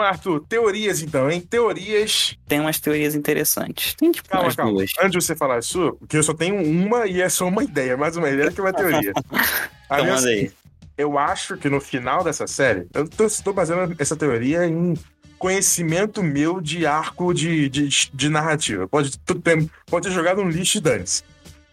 Arthur. 0.08 0.40
Teorias, 0.48 1.02
então, 1.02 1.30
hein? 1.30 1.40
Teorias. 1.40 2.36
Tem 2.46 2.60
umas 2.60 2.78
teorias 2.80 3.14
interessantes. 3.14 3.94
Tem 3.94 4.10
tipo 4.12 4.28
Calma, 4.28 4.54
calma. 4.54 4.72
duas. 4.72 4.90
Antes 5.00 5.12
de 5.12 5.24
você 5.24 5.34
falar 5.36 5.58
a 5.58 5.62
sua, 5.62 5.94
porque 5.94 6.16
eu 6.16 6.22
só 6.22 6.32
tenho 6.34 6.56
uma 6.62 7.06
e 7.06 7.20
é 7.20 7.28
só 7.28 7.46
uma 7.48 7.62
ideia, 7.64 7.96
mais 7.96 8.16
uma 8.16 8.28
ideia 8.30 8.50
que 8.52 8.60
uma 8.60 8.72
teoria. 8.72 9.12
A 9.90 10.00
Então 10.00 10.16
minha- 10.20 10.28
aí. 10.30 10.52
eu 10.96 11.18
acho 11.18 11.56
que 11.56 11.68
no 11.68 11.80
final 11.80 12.24
dessa 12.24 12.46
série, 12.46 12.86
eu 12.94 13.08
tô, 13.08 13.26
tô 13.42 13.52
baseando 13.52 13.94
essa 13.98 14.16
teoria 14.16 14.64
em 14.66 14.94
conhecimento 15.38 16.22
meu 16.22 16.60
de 16.60 16.86
arco 16.86 17.34
de, 17.34 17.68
de, 17.68 17.88
de 18.12 18.28
narrativa. 18.30 18.88
Pode, 18.88 19.18
ter, 19.18 19.70
pode 19.86 20.08
ter 20.08 20.14
jogado 20.14 20.40
um 20.40 20.48
lixo 20.48 20.78
e 20.78 20.80
dane-se. 20.80 21.22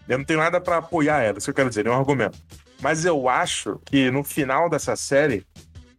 Eu 0.09 0.17
não 0.17 0.25
tenho 0.25 0.39
nada 0.39 0.59
pra 0.59 0.77
apoiar 0.77 1.21
ela, 1.21 1.37
isso 1.37 1.45
que 1.45 1.51
eu 1.51 1.55
quero 1.55 1.69
dizer, 1.69 1.85
nenhum 1.85 1.95
argumento. 1.97 2.37
Mas 2.81 3.05
eu 3.05 3.29
acho 3.29 3.79
que 3.85 4.11
no 4.11 4.23
final 4.23 4.69
dessa 4.69 4.95
série, 4.95 5.45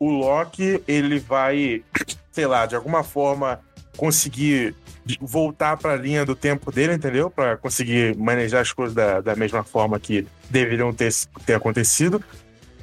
o 0.03 0.11
Loki, 0.11 0.83
ele 0.89 1.21
vai, 1.21 1.85
sei 2.33 2.45
lá, 2.45 2.67
de 2.67 2.75
alguma 2.75 3.05
forma 3.05 3.61
conseguir 3.97 4.75
voltar 5.21 5.77
pra 5.77 5.95
linha 5.95 6.27
do 6.27 6.35
tempo 6.35 6.73
dele, 6.73 6.95
entendeu? 6.95 7.31
Pra 7.31 7.57
conseguir 7.57 8.17
manejar 8.17 8.63
as 8.63 8.73
coisas 8.73 8.97
da, 8.97 9.21
da 9.21 9.37
mesma 9.37 9.63
forma 9.63 10.01
que 10.01 10.27
deveriam 10.51 10.93
ter, 10.93 11.13
ter 11.47 11.55
acontecido. 11.55 12.21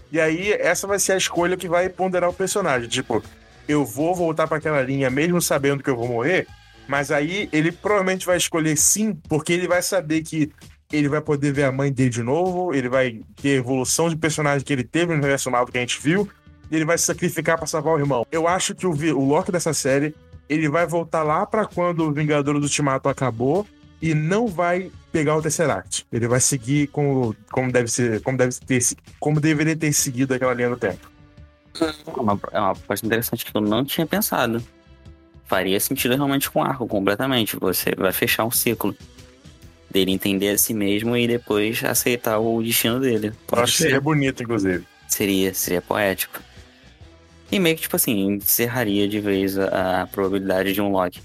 E 0.09 0.17
aí, 0.17 0.53
essa 0.53 0.87
vai 0.87 0.97
ser 0.97 1.11
a 1.11 1.17
escolha 1.17 1.57
que 1.57 1.67
vai 1.67 1.89
ponderar 1.89 2.29
o 2.29 2.33
personagem. 2.33 2.87
Tipo, 2.87 3.21
eu 3.67 3.83
vou 3.83 4.15
voltar 4.15 4.47
pra 4.47 4.57
aquela 4.57 4.81
linha 4.81 5.09
mesmo 5.09 5.41
sabendo 5.41 5.83
que 5.83 5.89
eu 5.89 5.97
vou 5.97 6.07
morrer, 6.07 6.47
mas 6.87 7.11
aí 7.11 7.49
ele 7.51 7.69
provavelmente 7.69 8.25
vai 8.25 8.37
escolher 8.37 8.77
sim, 8.77 9.13
porque 9.27 9.51
ele 9.51 9.67
vai 9.67 9.81
saber 9.81 10.21
que 10.21 10.53
ele 10.91 11.09
vai 11.09 11.21
poder 11.21 11.51
ver 11.51 11.65
a 11.65 11.71
mãe 11.71 11.91
dele 11.91 12.09
de 12.09 12.23
novo, 12.23 12.73
ele 12.73 12.87
vai 12.87 13.19
ter 13.41 13.49
a 13.49 13.59
evolução 13.59 14.09
de 14.09 14.15
personagem 14.15 14.65
que 14.65 14.71
ele 14.71 14.83
teve 14.83 15.07
no 15.07 15.19
universo 15.19 15.51
Marvel 15.51 15.71
que 15.71 15.77
a 15.77 15.81
gente 15.81 16.01
viu, 16.01 16.27
e 16.69 16.75
ele 16.75 16.85
vai 16.85 16.97
se 16.97 17.05
sacrificar 17.05 17.57
pra 17.57 17.67
salvar 17.67 17.95
o 17.95 17.99
irmão. 17.99 18.25
Eu 18.31 18.47
acho 18.47 18.75
que 18.75 18.85
o, 18.85 18.91
o 18.91 19.25
Loki 19.25 19.51
dessa 19.51 19.73
série, 19.73 20.15
ele 20.47 20.69
vai 20.69 20.85
voltar 20.85 21.23
lá 21.23 21.45
pra 21.45 21.65
quando 21.65 22.01
o 22.01 22.11
Vingador 22.11 22.55
do 22.55 22.63
Ultimato 22.63 23.09
acabou 23.09 23.65
e 24.01 24.13
não 24.13 24.47
vai 24.47 24.91
pegar 25.11 25.35
o 25.35 25.41
Tesseract. 25.41 26.05
Ele 26.11 26.27
vai 26.27 26.39
seguir 26.39 26.87
como, 26.87 27.35
como 27.51 27.71
deve 27.71 27.89
ser, 27.89 28.21
como 28.21 28.37
deve 28.37 28.55
ter, 28.65 28.81
como 29.19 29.39
deveria 29.39 29.75
ter 29.75 29.91
seguido 29.93 30.33
aquela 30.33 30.53
linha 30.53 30.69
do 30.69 30.77
tempo. 30.77 31.09
É 31.81 32.19
uma, 32.19 32.39
é 32.51 32.59
uma 32.59 32.73
proposta 32.73 33.05
interessante 33.05 33.45
que 33.45 33.55
eu 33.55 33.61
não 33.61 33.85
tinha 33.85 34.05
pensado. 34.05 34.61
Faria 35.45 35.79
sentido 35.79 36.15
realmente 36.15 36.49
com 36.49 36.59
o 36.59 36.63
arco, 36.63 36.87
completamente. 36.87 37.55
Você 37.57 37.93
vai 37.95 38.11
fechar 38.11 38.45
um 38.45 38.51
ciclo. 38.51 38.95
Dele 39.89 40.11
entender 40.11 40.49
a 40.49 40.57
si 40.57 40.71
mesmo 40.71 41.17
e 41.17 41.27
depois 41.27 41.83
aceitar 41.83 42.37
o 42.37 42.61
destino 42.61 42.99
dele. 42.99 43.27
Eu 43.29 43.33
Pode 43.47 43.63
acho 43.63 43.71
que 43.71 43.77
ser. 43.79 43.83
seria 43.85 43.99
bonito, 43.99 44.43
inclusive. 44.43 44.85
Seria, 45.07 45.51
seria 45.55 45.81
poético. 45.81 46.39
E 47.51 47.59
meio 47.59 47.75
que, 47.75 47.83
tipo 47.83 47.95
assim, 47.95 48.33
encerraria 48.33 49.07
de 49.07 49.19
vez 49.19 49.57
a, 49.57 50.03
a 50.03 50.07
probabilidade 50.07 50.73
de 50.73 50.81
um 50.81 50.91
Loki. 50.91 51.21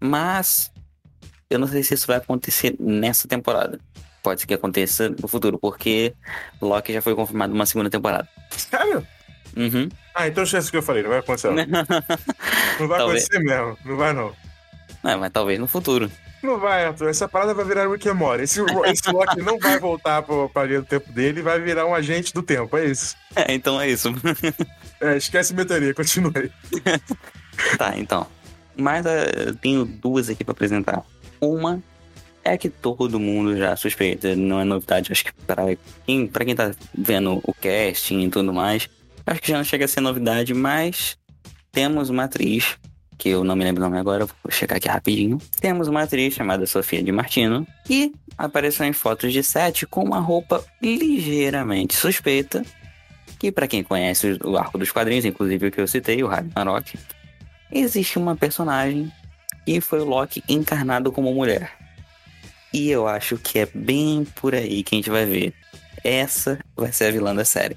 Mas, 0.00 0.70
eu 1.50 1.58
não 1.58 1.66
sei 1.66 1.82
se 1.82 1.94
isso 1.94 2.06
vai 2.06 2.16
acontecer 2.16 2.76
nessa 2.78 3.26
temporada. 3.26 3.80
Pode 4.22 4.40
ser 4.40 4.46
que 4.46 4.54
aconteça 4.54 5.08
no 5.08 5.28
futuro, 5.28 5.58
porque 5.58 6.14
Loki 6.60 6.92
já 6.92 7.02
foi 7.02 7.14
confirmado 7.14 7.52
uma 7.52 7.66
segunda 7.66 7.90
temporada. 7.90 8.28
Sério? 8.50 9.06
Uhum. 9.56 9.88
Ah, 10.14 10.26
então 10.28 10.44
o 10.44 10.46
que 10.46 10.76
eu 10.76 10.82
falei, 10.82 11.02
não 11.02 11.10
vai 11.10 11.18
acontecer. 11.18 11.48
Não, 11.48 11.64
não 12.80 12.88
vai 12.88 12.98
Talvez. 12.98 13.24
acontecer 13.24 13.38
mesmo. 13.40 13.78
Não 13.84 13.96
vai, 13.96 14.12
não. 14.12 14.32
É, 15.04 15.16
mas 15.16 15.32
talvez 15.32 15.58
no 15.58 15.66
futuro. 15.66 16.10
Não 16.42 16.58
vai, 16.58 16.84
Arthur. 16.86 17.08
Essa 17.08 17.26
parada 17.26 17.54
vai 17.54 17.64
virar 17.64 17.90
Rick 17.90 18.08
and 18.08 18.14
Morty. 18.14 18.44
Esse, 18.44 18.60
esse 18.86 19.10
Loki 19.10 19.40
não 19.40 19.58
vai 19.58 19.78
voltar 19.78 20.22
pra 20.22 20.64
linha 20.64 20.80
do 20.80 20.86
tempo 20.86 21.10
dele 21.12 21.40
e 21.40 21.42
vai 21.42 21.58
virar 21.60 21.86
um 21.86 21.94
agente 21.94 22.32
do 22.32 22.42
tempo. 22.42 22.76
É 22.76 22.84
isso. 22.84 23.16
É, 23.34 23.52
então 23.52 23.80
é 23.80 23.88
isso. 23.88 24.08
É, 25.00 25.16
esquece 25.16 25.52
minha 25.52 25.66
teoria, 25.66 25.94
continue. 25.94 26.50
tá, 27.78 27.96
então. 27.96 28.26
Mas 28.76 29.06
eh, 29.06 29.48
eu 29.48 29.54
tenho 29.54 29.84
duas 29.84 30.28
aqui 30.28 30.44
pra 30.44 30.52
apresentar. 30.52 31.04
Uma 31.40 31.82
é 32.44 32.58
que 32.58 32.68
todo 32.68 33.18
mundo 33.18 33.56
já 33.56 33.74
suspeita, 33.74 34.36
não 34.36 34.60
é 34.60 34.64
novidade. 34.64 35.10
Acho 35.10 35.24
que 35.24 35.32
pra 35.46 35.64
quem, 36.06 36.26
pra 36.26 36.44
quem 36.44 36.54
tá 36.54 36.72
vendo 36.96 37.40
o 37.42 37.54
casting 37.54 38.20
e 38.22 38.30
tudo 38.30 38.52
mais, 38.52 38.88
acho 39.26 39.40
que 39.40 39.50
já 39.50 39.56
não 39.56 39.64
chega 39.64 39.86
a 39.86 39.88
ser 39.88 40.00
novidade, 40.00 40.52
mas 40.52 41.16
temos 41.72 42.10
uma 42.10 42.24
atriz, 42.24 42.76
que 43.16 43.30
eu 43.30 43.42
não 43.42 43.56
me 43.56 43.64
lembro 43.64 43.82
o 43.82 43.86
nome 43.86 43.98
agora, 43.98 44.26
vou 44.26 44.50
checar 44.50 44.76
aqui 44.76 44.88
rapidinho. 44.88 45.38
Temos 45.60 45.88
uma 45.88 46.02
atriz 46.02 46.34
chamada 46.34 46.66
Sofia 46.66 47.02
de 47.02 47.10
Martino, 47.10 47.66
que 47.84 48.12
apareceu 48.36 48.84
em 48.84 48.92
fotos 48.92 49.32
de 49.32 49.42
set 49.42 49.86
com 49.86 50.04
uma 50.04 50.20
roupa 50.20 50.64
ligeiramente 50.82 51.94
suspeita, 51.94 52.64
que 53.44 53.52
pra 53.52 53.68
quem 53.68 53.82
conhece 53.82 54.38
o 54.42 54.56
arco 54.56 54.78
dos 54.78 54.90
quadrinhos, 54.90 55.26
inclusive 55.26 55.66
o 55.66 55.70
que 55.70 55.78
eu 55.78 55.86
citei, 55.86 56.22
o 56.22 56.26
Ragnarok, 56.26 56.98
existe 57.70 58.16
uma 58.18 58.34
personagem 58.34 59.12
que 59.66 59.82
foi 59.82 60.00
o 60.00 60.04
Loki 60.06 60.42
encarnado 60.48 61.12
como 61.12 61.34
mulher. 61.34 61.70
E 62.72 62.90
eu 62.90 63.06
acho 63.06 63.36
que 63.36 63.58
é 63.58 63.68
bem 63.74 64.26
por 64.36 64.54
aí 64.54 64.82
que 64.82 64.94
a 64.94 64.96
gente 64.96 65.10
vai 65.10 65.26
ver. 65.26 65.52
Essa 66.02 66.58
vai 66.74 66.90
ser 66.90 67.04
a 67.06 67.10
vilã 67.10 67.34
da 67.34 67.44
série. 67.44 67.76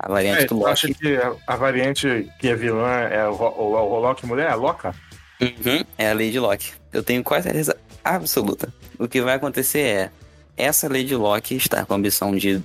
A 0.00 0.08
variante 0.08 0.42
É, 0.42 0.46
do 0.46 0.56
Loki. 0.58 0.92
que 0.94 1.16
a, 1.46 1.56
variante 1.56 2.28
que 2.40 2.48
é 2.48 2.56
vilã 2.56 2.88
é 3.10 3.26
o, 3.28 3.34
o, 3.34 3.74
o 3.74 4.00
Loki 4.00 4.26
mulher? 4.26 4.48
A 4.50 4.54
Loca? 4.56 4.92
Uhum, 5.40 5.84
é 5.96 6.10
a 6.10 6.12
Lady 6.12 6.40
Locke. 6.40 6.72
Eu 6.92 7.04
tenho 7.04 7.22
quase 7.22 7.44
certeza 7.44 7.76
absoluta. 8.04 8.74
O 8.98 9.06
que 9.06 9.20
vai 9.22 9.34
acontecer 9.36 9.78
é 9.78 10.10
essa 10.56 10.88
Lady 10.88 11.14
Locke 11.14 11.54
está 11.54 11.84
com 11.86 11.92
a 11.92 11.96
ambição 11.96 12.34
de 12.34 12.60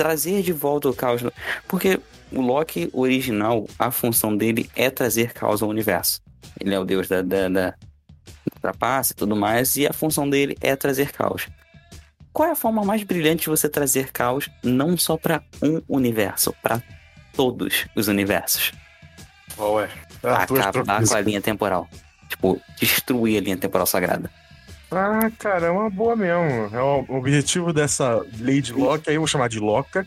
trazer 0.00 0.40
de 0.40 0.50
volta 0.50 0.88
o 0.88 0.94
caos. 0.94 1.20
Porque 1.68 2.00
o 2.32 2.40
Loki 2.40 2.88
original, 2.94 3.66
a 3.78 3.90
função 3.90 4.34
dele 4.34 4.70
é 4.74 4.88
trazer 4.88 5.34
caos 5.34 5.62
ao 5.62 5.68
universo. 5.68 6.22
Ele 6.58 6.74
é 6.74 6.78
o 6.78 6.86
deus 6.86 7.06
da, 7.06 7.20
da, 7.20 7.50
da 7.50 7.74
trapaça 8.62 9.12
e 9.12 9.16
tudo 9.16 9.36
mais, 9.36 9.76
e 9.76 9.86
a 9.86 9.92
função 9.92 10.28
dele 10.28 10.56
é 10.62 10.74
trazer 10.74 11.12
caos. 11.12 11.48
Qual 12.32 12.48
é 12.48 12.52
a 12.52 12.56
forma 12.56 12.82
mais 12.82 13.02
brilhante 13.02 13.42
de 13.42 13.50
você 13.50 13.68
trazer 13.68 14.10
caos 14.10 14.48
não 14.64 14.96
só 14.96 15.18
para 15.18 15.42
um 15.62 15.82
universo, 15.86 16.54
para 16.62 16.82
todos 17.34 17.86
os 17.94 18.08
universos? 18.08 18.72
Qual 19.54 19.82
é? 19.82 19.90
Acabar 20.22 21.06
com 21.06 21.14
a 21.14 21.20
linha 21.20 21.42
temporal. 21.42 21.86
Tipo, 22.26 22.58
destruir 22.78 23.36
a 23.36 23.40
linha 23.42 23.56
temporal 23.58 23.86
sagrada. 23.86 24.30
Ah, 24.90 25.30
cara, 25.38 25.66
é 25.66 25.70
uma 25.70 25.88
boa 25.88 26.16
mesmo. 26.16 26.76
É 26.76 26.82
o 26.82 27.04
objetivo 27.08 27.72
dessa 27.72 28.24
Lady 28.40 28.72
Locke, 28.72 29.08
aí 29.08 29.16
eu 29.16 29.20
vou 29.20 29.28
chamar 29.28 29.48
de 29.48 29.60
Loca, 29.60 30.06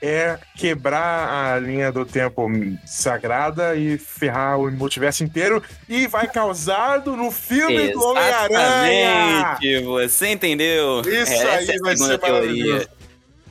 é 0.00 0.38
quebrar 0.54 1.54
a 1.54 1.58
linha 1.58 1.90
do 1.90 2.04
tempo 2.04 2.46
sagrada 2.86 3.74
e 3.74 3.98
ferrar 3.98 4.60
o 4.60 4.70
multiverso 4.70 5.24
inteiro 5.24 5.62
e 5.88 6.06
vai 6.06 6.28
causado 6.28 7.16
no 7.16 7.30
filme 7.30 7.88
do 7.88 8.02
Homem-Aranha! 8.02 9.58
Você 9.84 10.30
entendeu? 10.30 11.00
Isso 11.00 11.32
Essa 11.32 11.48
aí 11.48 11.66
é 11.66 11.74
a 11.74 11.78
vai 11.82 11.96
segunda 11.96 12.06
ser 12.06 12.18
teoria. 12.18 12.88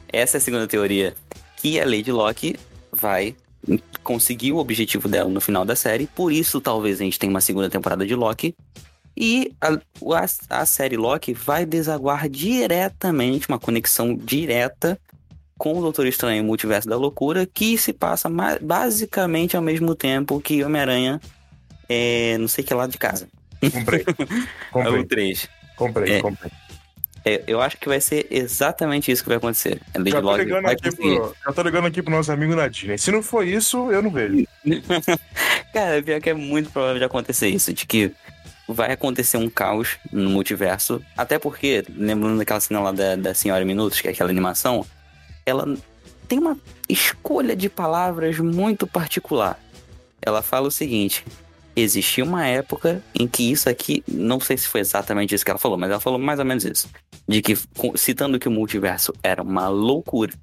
Essa 0.10 0.38
é 0.38 0.40
a 0.40 0.42
segunda 0.42 0.68
teoria. 0.68 1.16
Que 1.58 1.80
a 1.80 1.86
Lady 1.86 2.12
Locke 2.12 2.56
vai 2.92 3.36
conseguir 4.04 4.52
o 4.52 4.58
objetivo 4.58 5.08
dela 5.08 5.30
no 5.30 5.42
final 5.42 5.66
da 5.66 5.76
série. 5.76 6.08
Por 6.08 6.32
isso, 6.32 6.62
talvez 6.62 7.02
a 7.02 7.04
gente 7.04 7.18
tenha 7.18 7.32
uma 7.32 7.42
segunda 7.42 7.70
temporada 7.70 8.06
de 8.06 8.14
Loki. 8.16 8.56
E 9.16 9.54
a, 9.62 9.74
a, 9.74 10.62
a 10.62 10.66
série 10.66 10.98
Loki 10.98 11.34
vai 11.34 11.66
desaguar 11.66 12.28
diretamente, 12.30 13.48
uma 13.48 13.60
conexão 13.60 14.16
direta 14.16 15.00
com 15.58 15.78
o 15.78 15.82
Doutor 15.82 16.08
Estranho 16.08 16.40
e 16.40 16.42
o 16.42 16.44
Multiverso 16.46 16.90
da 16.90 16.98
Loucura, 16.98 17.46
que 17.46 17.78
se 17.78 17.94
passa 17.94 18.28
basicamente 18.62 19.56
ao 19.56 19.62
mesmo 19.62 19.96
tempo 19.96 20.42
que 20.42 20.64
Homem-Aranha, 20.64 21.22
é, 21.88 22.38
não 22.40 22.48
sei 22.48 22.64
que 22.64 22.74
lado 22.74 22.92
de 22.92 22.98
casa. 22.98 23.28
Comprei. 23.72 24.04
É 24.76 24.80
o 24.80 24.84
Comprei, 24.84 25.06
3. 25.06 25.50
comprei, 25.78 26.14
É. 26.16 26.22
comprei. 26.22 26.52
É, 27.26 27.42
eu 27.48 27.62
acho 27.62 27.78
que 27.78 27.88
vai 27.88 28.02
ser 28.02 28.28
exatamente 28.30 29.10
isso 29.10 29.24
que 29.24 29.30
vai 29.30 29.38
acontecer. 29.38 29.80
A 29.94 29.98
Lady 29.98 30.12
Já 30.12 30.22
tô, 30.22 30.36
ligando 30.36 30.64
vai 30.64 30.74
aqui 30.74 30.94
pro, 30.94 31.36
já 31.46 31.54
tô 31.54 31.62
ligando 31.62 31.86
aqui 31.86 32.02
pro 32.02 32.12
nosso 32.12 32.30
amigo 32.34 32.54
na 32.54 32.68
Disney. 32.68 32.98
Se 32.98 33.12
não 33.12 33.24
for 33.24 33.48
isso, 33.48 33.90
eu 33.94 34.02
não 34.02 34.10
vejo. 34.12 34.46
Cara, 35.74 36.04
pior 36.04 36.20
que 36.20 36.30
é 36.30 36.34
muito 36.34 36.70
provável 36.70 36.98
de 37.00 37.06
acontecer 37.06 37.48
isso, 37.48 37.74
de 37.74 37.86
que 37.86 38.12
vai 38.68 38.92
acontecer 38.92 39.38
um 39.38 39.50
caos 39.50 39.98
no 40.12 40.30
multiverso. 40.30 41.02
Até 41.18 41.38
porque, 41.38 41.84
lembrando 41.90 42.38
daquela 42.38 42.60
cena 42.60 42.80
lá 42.80 42.92
da, 42.92 43.16
da 43.16 43.34
Senhora 43.34 43.66
Minutos, 43.66 44.00
que 44.00 44.08
é 44.08 44.12
aquela 44.12 44.30
animação, 44.30 44.86
ela 45.46 45.78
tem 46.28 46.40
uma 46.40 46.58
escolha 46.88 47.56
de 47.56 47.70
palavras 47.70 48.40
muito 48.40 48.88
particular. 48.88 49.60
Ela 50.22 50.42
fala 50.42 50.68
o 50.68 50.72
seguinte: 50.72 51.26
existia 51.76 52.24
uma 52.24 52.46
época 52.48 53.04
em 53.14 53.28
que 53.28 53.52
isso 53.52 53.70
aqui, 53.70 54.04
não 54.08 54.40
sei 54.40 54.58
se 54.58 54.68
foi 54.68 54.82
exatamente 54.82 55.36
isso 55.36 55.44
que 55.44 55.52
ela 55.52 55.60
falou, 55.60 55.78
mas 55.78 55.90
ela 55.92 56.00
falou 56.00 56.20
mais 56.20 56.40
ou 56.40 56.46
menos 56.46 56.64
isso. 56.64 56.90
De 57.28 57.42
que, 57.42 57.58
citando 57.96 58.40
que 58.40 58.48
o 58.48 58.52
multiverso 58.52 59.14
era 59.22 59.42
uma 59.42 59.68
loucura. 59.68 60.34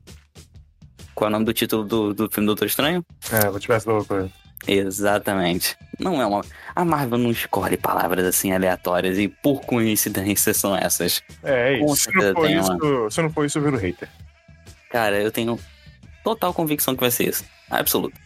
Qual 1.14 1.26
é 1.26 1.30
o 1.30 1.32
nome 1.32 1.44
do 1.44 1.52
título 1.52 1.84
do, 1.84 2.14
do 2.14 2.30
filme 2.30 2.46
Doutor 2.46 2.66
Estranho? 2.66 3.04
É, 3.30 3.66
peço 3.66 3.90
outra 3.90 4.06
coisa. 4.06 4.32
Exatamente. 4.66 5.76
Não 5.98 6.20
é 6.20 6.26
uma. 6.26 6.44
A 6.74 6.84
Marvel 6.84 7.18
não 7.18 7.30
escolhe 7.30 7.76
palavras 7.76 8.24
assim 8.24 8.52
aleatórias 8.52 9.18
e 9.18 9.28
por 9.28 9.62
coincidência 9.62 10.54
são 10.54 10.76
essas. 10.76 11.22
É, 11.42 11.74
é 11.74 11.84
isso. 11.84 11.96
Se 11.96 12.12
não, 12.12 12.34
for 12.34 12.50
isso 12.50 13.10
se 13.10 13.22
não 13.22 13.30
for 13.30 13.44
isso, 13.44 13.58
eu 13.58 13.62
viro 13.62 13.76
hater. 13.76 14.08
Cara, 14.90 15.20
eu 15.20 15.30
tenho 15.30 15.58
total 16.24 16.52
convicção 16.52 16.94
que 16.94 17.00
vai 17.00 17.10
ser 17.10 17.28
isso. 17.28 17.44
Absoluto. 17.70 18.18